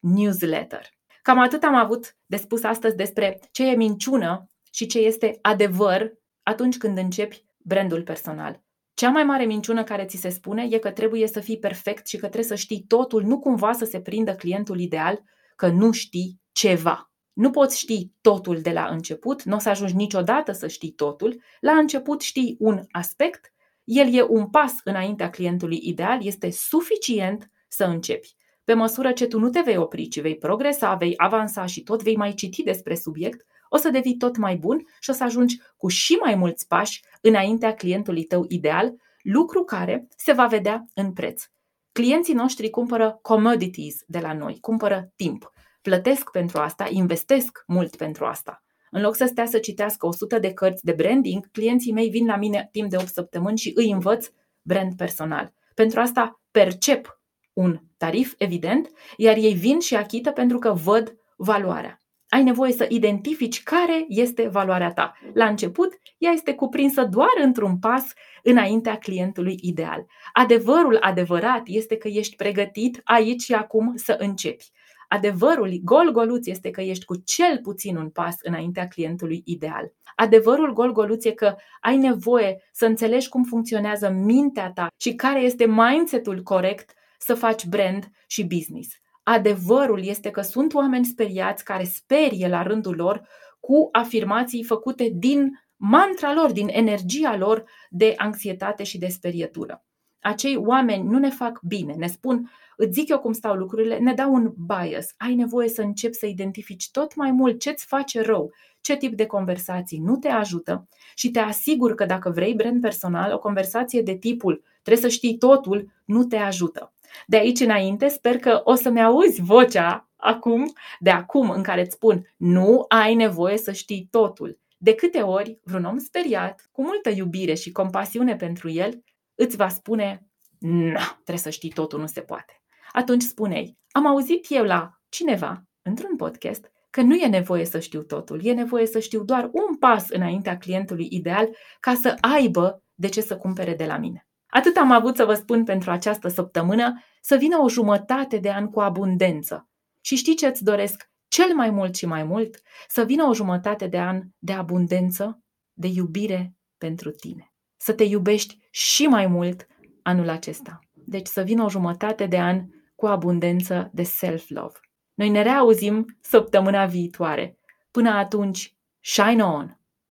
newsletter. 0.00 0.86
Cam 1.22 1.38
atât 1.38 1.62
am 1.62 1.74
avut 1.74 2.16
de 2.26 2.36
spus 2.36 2.62
astăzi 2.62 2.96
despre 2.96 3.40
ce 3.50 3.70
e 3.70 3.76
minciună 3.76 4.46
și 4.70 4.86
ce 4.86 4.98
este 4.98 5.38
adevăr 5.42 6.12
atunci 6.42 6.76
când 6.76 6.98
începi 6.98 7.44
brandul 7.58 8.02
personal. 8.02 8.66
Cea 8.98 9.10
mai 9.10 9.24
mare 9.24 9.44
minciună 9.44 9.84
care 9.84 10.04
ți 10.04 10.16
se 10.16 10.28
spune 10.28 10.66
e 10.70 10.78
că 10.78 10.90
trebuie 10.90 11.26
să 11.26 11.40
fii 11.40 11.58
perfect 11.58 12.06
și 12.06 12.16
că 12.16 12.22
trebuie 12.22 12.42
să 12.42 12.54
știi 12.54 12.84
totul, 12.88 13.22
nu 13.22 13.38
cumva 13.38 13.72
să 13.72 13.84
se 13.84 14.00
prindă 14.00 14.34
clientul 14.34 14.80
ideal 14.80 15.22
că 15.56 15.68
nu 15.68 15.90
știi 15.90 16.40
ceva. 16.52 17.12
Nu 17.32 17.50
poți 17.50 17.78
ști 17.78 18.10
totul 18.20 18.60
de 18.60 18.70
la 18.70 18.86
început, 18.86 19.42
nu 19.42 19.56
o 19.56 19.58
să 19.58 19.68
ajungi 19.68 19.94
niciodată 19.94 20.52
să 20.52 20.66
știi 20.68 20.90
totul. 20.90 21.42
La 21.60 21.72
început 21.72 22.20
știi 22.20 22.56
un 22.58 22.82
aspect, 22.90 23.52
el 23.84 24.14
e 24.14 24.22
un 24.22 24.50
pas 24.50 24.72
înaintea 24.84 25.30
clientului 25.30 25.80
ideal, 25.82 26.26
este 26.26 26.50
suficient 26.50 27.50
să 27.68 27.84
începi. 27.84 28.36
Pe 28.64 28.74
măsură 28.74 29.12
ce 29.12 29.26
tu 29.26 29.38
nu 29.38 29.50
te 29.50 29.60
vei 29.60 29.76
opri, 29.76 30.08
ci 30.08 30.20
vei 30.20 30.36
progresa, 30.36 30.94
vei 30.94 31.14
avansa 31.16 31.66
și 31.66 31.82
tot 31.82 32.02
vei 32.02 32.16
mai 32.16 32.34
citi 32.34 32.62
despre 32.62 32.94
subiect, 32.94 33.46
o 33.68 33.76
să 33.76 33.90
devii 33.90 34.16
tot 34.16 34.36
mai 34.36 34.56
bun 34.56 34.86
și 35.00 35.10
o 35.10 35.12
să 35.12 35.24
ajungi 35.24 35.60
cu 35.76 35.88
și 35.88 36.12
mai 36.12 36.34
mulți 36.34 36.66
pași 36.66 37.02
înaintea 37.20 37.74
clientului 37.74 38.24
tău 38.24 38.44
ideal, 38.48 38.94
lucru 39.22 39.64
care 39.64 40.08
se 40.16 40.32
va 40.32 40.46
vedea 40.46 40.84
în 40.94 41.12
preț. 41.12 41.44
Clienții 41.92 42.34
noștri 42.34 42.70
cumpără 42.70 43.18
commodities 43.22 43.96
de 44.06 44.18
la 44.18 44.32
noi, 44.32 44.58
cumpără 44.60 45.12
timp, 45.16 45.52
plătesc 45.82 46.30
pentru 46.30 46.58
asta, 46.58 46.86
investesc 46.90 47.62
mult 47.66 47.96
pentru 47.96 48.24
asta. 48.24 48.62
În 48.90 49.00
loc 49.00 49.16
să 49.16 49.26
stea 49.26 49.46
să 49.46 49.58
citească 49.58 50.06
100 50.06 50.38
de 50.38 50.52
cărți 50.52 50.84
de 50.84 50.92
branding, 50.92 51.50
clienții 51.50 51.92
mei 51.92 52.08
vin 52.08 52.26
la 52.26 52.36
mine 52.36 52.68
timp 52.72 52.90
de 52.90 52.96
8 52.96 53.06
săptămâni 53.06 53.58
și 53.58 53.72
îi 53.74 53.90
învăț 53.90 54.28
brand 54.62 54.96
personal. 54.96 55.52
Pentru 55.74 56.00
asta 56.00 56.40
percep 56.50 57.20
un 57.52 57.80
tarif, 57.96 58.34
evident, 58.38 58.90
iar 59.16 59.36
ei 59.36 59.54
vin 59.54 59.80
și 59.80 59.96
achită 59.96 60.30
pentru 60.30 60.58
că 60.58 60.72
văd 60.72 61.16
valoarea. 61.36 62.00
Ai 62.28 62.42
nevoie 62.42 62.72
să 62.72 62.86
identifici 62.88 63.62
care 63.62 64.04
este 64.08 64.48
valoarea 64.48 64.92
ta. 64.92 65.18
La 65.34 65.46
început, 65.46 65.98
ea 66.18 66.30
este 66.30 66.54
cuprinsă 66.54 67.04
doar 67.04 67.32
într-un 67.42 67.78
pas 67.78 68.12
înaintea 68.42 68.96
clientului 68.96 69.58
ideal. 69.60 70.06
Adevărul 70.32 70.96
adevărat 71.00 71.62
este 71.64 71.96
că 71.96 72.08
ești 72.08 72.36
pregătit 72.36 73.00
aici 73.04 73.42
și 73.42 73.54
acum 73.54 73.92
să 73.96 74.16
începi. 74.18 74.70
Adevărul 75.08 75.80
gol-goluț 75.84 76.46
este 76.46 76.70
că 76.70 76.80
ești 76.80 77.04
cu 77.04 77.16
cel 77.16 77.58
puțin 77.62 77.96
un 77.96 78.10
pas 78.10 78.34
înaintea 78.42 78.88
clientului 78.88 79.42
ideal. 79.44 79.92
Adevărul 80.16 80.72
gol-goluț 80.72 81.24
e 81.24 81.30
că 81.30 81.56
ai 81.80 81.96
nevoie 81.96 82.62
să 82.72 82.86
înțelegi 82.86 83.28
cum 83.28 83.42
funcționează 83.42 84.10
mintea 84.10 84.70
ta 84.72 84.86
și 84.96 85.14
care 85.14 85.40
este 85.40 85.66
mindset-ul 85.66 86.42
corect 86.42 86.92
să 87.18 87.34
faci 87.34 87.66
brand 87.66 88.10
și 88.26 88.44
business. 88.44 88.88
Adevărul 89.30 90.04
este 90.04 90.30
că 90.30 90.40
sunt 90.40 90.74
oameni 90.74 91.04
speriați 91.04 91.64
care 91.64 91.84
sperie 91.84 92.48
la 92.48 92.62
rândul 92.62 92.94
lor 92.96 93.28
cu 93.60 93.88
afirmații 93.92 94.64
făcute 94.64 95.10
din 95.14 95.50
mantra 95.76 96.34
lor, 96.34 96.52
din 96.52 96.68
energia 96.70 97.36
lor 97.36 97.64
de 97.90 98.14
anxietate 98.16 98.82
și 98.82 98.98
de 98.98 99.06
sperietură. 99.06 99.84
Acei 100.20 100.56
oameni 100.56 101.08
nu 101.08 101.18
ne 101.18 101.30
fac 101.30 101.60
bine, 101.62 101.92
ne 101.92 102.06
spun, 102.06 102.50
îți 102.76 102.92
zic 102.92 103.08
eu 103.08 103.18
cum 103.18 103.32
stau 103.32 103.54
lucrurile, 103.54 103.98
ne 103.98 104.14
dau 104.14 104.34
un 104.34 104.52
bias. 104.66 105.14
Ai 105.16 105.34
nevoie 105.34 105.68
să 105.68 105.82
începi 105.82 106.14
să 106.14 106.26
identifici 106.26 106.90
tot 106.90 107.14
mai 107.14 107.30
mult 107.30 107.60
ce 107.60 107.70
îți 107.70 107.84
face 107.84 108.22
rău, 108.22 108.52
ce 108.80 108.96
tip 108.96 109.14
de 109.14 109.26
conversații 109.26 109.98
nu 109.98 110.16
te 110.16 110.28
ajută 110.28 110.88
și 111.14 111.30
te 111.30 111.38
asigur 111.38 111.94
că 111.94 112.04
dacă 112.04 112.30
vrei 112.30 112.54
brand 112.54 112.80
personal, 112.80 113.32
o 113.32 113.38
conversație 113.38 114.02
de 114.02 114.16
tipul 114.16 114.62
trebuie 114.82 115.10
să 115.10 115.16
știi 115.16 115.38
totul, 115.38 115.92
nu 116.04 116.24
te 116.24 116.36
ajută. 116.36 116.92
De 117.26 117.36
aici 117.36 117.60
înainte 117.60 118.08
sper 118.08 118.38
că 118.38 118.60
o 118.64 118.74
să-mi 118.74 119.02
auzi 119.02 119.42
vocea 119.42 120.08
acum, 120.16 120.72
de 120.98 121.10
acum 121.10 121.50
în 121.50 121.62
care 121.62 121.80
îți 121.80 121.94
spun 121.94 122.34
nu 122.36 122.84
ai 122.88 123.14
nevoie 123.14 123.56
să 123.58 123.72
știi 123.72 124.08
totul. 124.10 124.58
De 124.76 124.94
câte 124.94 125.20
ori 125.20 125.60
vreun 125.64 125.84
om 125.84 125.98
speriat, 125.98 126.68
cu 126.72 126.82
multă 126.82 127.10
iubire 127.10 127.54
și 127.54 127.72
compasiune 127.72 128.36
pentru 128.36 128.70
el, 128.70 129.02
îți 129.34 129.56
va 129.56 129.68
spune 129.68 130.28
nu, 130.58 130.98
trebuie 131.12 131.36
să 131.38 131.50
știi 131.50 131.70
totul, 131.70 132.00
nu 132.00 132.06
se 132.06 132.20
poate. 132.20 132.62
Atunci 132.92 133.22
spunei, 133.22 133.78
am 133.90 134.06
auzit 134.06 134.46
eu 134.48 134.64
la 134.64 134.90
cineva, 135.08 135.68
într-un 135.82 136.16
podcast, 136.16 136.70
că 136.90 137.00
nu 137.00 137.14
e 137.14 137.26
nevoie 137.26 137.64
să 137.64 137.80
știu 137.80 138.02
totul, 138.02 138.40
e 138.44 138.52
nevoie 138.52 138.86
să 138.86 138.98
știu 138.98 139.24
doar 139.24 139.50
un 139.52 139.76
pas 139.76 140.08
înaintea 140.08 140.58
clientului 140.58 141.08
ideal 141.10 141.48
ca 141.80 141.94
să 141.94 142.16
aibă 142.20 142.82
de 142.94 143.08
ce 143.08 143.20
să 143.20 143.36
cumpere 143.36 143.74
de 143.74 143.84
la 143.84 143.96
mine. 143.96 144.27
Atât 144.50 144.76
am 144.76 144.90
avut 144.90 145.16
să 145.16 145.24
vă 145.24 145.34
spun 145.34 145.64
pentru 145.64 145.90
această 145.90 146.28
săptămână, 146.28 147.02
să 147.20 147.36
vină 147.36 147.58
o 147.58 147.68
jumătate 147.68 148.38
de 148.38 148.50
an 148.50 148.70
cu 148.70 148.80
abundență. 148.80 149.68
Și 150.00 150.16
știți 150.16 150.36
ce 150.36 150.46
îți 150.46 150.64
doresc 150.64 151.10
cel 151.28 151.54
mai 151.54 151.70
mult 151.70 151.94
și 151.94 152.06
mai 152.06 152.22
mult? 152.22 152.62
Să 152.88 153.04
vină 153.04 153.24
o 153.24 153.34
jumătate 153.34 153.86
de 153.86 153.98
an 153.98 154.22
de 154.38 154.52
abundență, 154.52 155.42
de 155.72 155.86
iubire 155.86 156.54
pentru 156.78 157.10
tine. 157.10 157.52
Să 157.76 157.92
te 157.92 158.04
iubești 158.04 158.58
și 158.70 159.06
mai 159.06 159.26
mult 159.26 159.66
anul 160.02 160.28
acesta. 160.28 160.78
Deci 160.92 161.26
să 161.26 161.42
vină 161.42 161.64
o 161.64 161.68
jumătate 161.68 162.26
de 162.26 162.38
an 162.38 162.64
cu 162.94 163.06
abundență 163.06 163.90
de 163.92 164.02
self-love. 164.02 164.78
Noi 165.14 165.28
ne 165.28 165.42
reauzim 165.42 166.18
săptămâna 166.20 166.86
viitoare. 166.86 167.58
Până 167.90 168.10
atunci, 168.10 168.76
shine 169.00 169.42
on! 169.44 169.77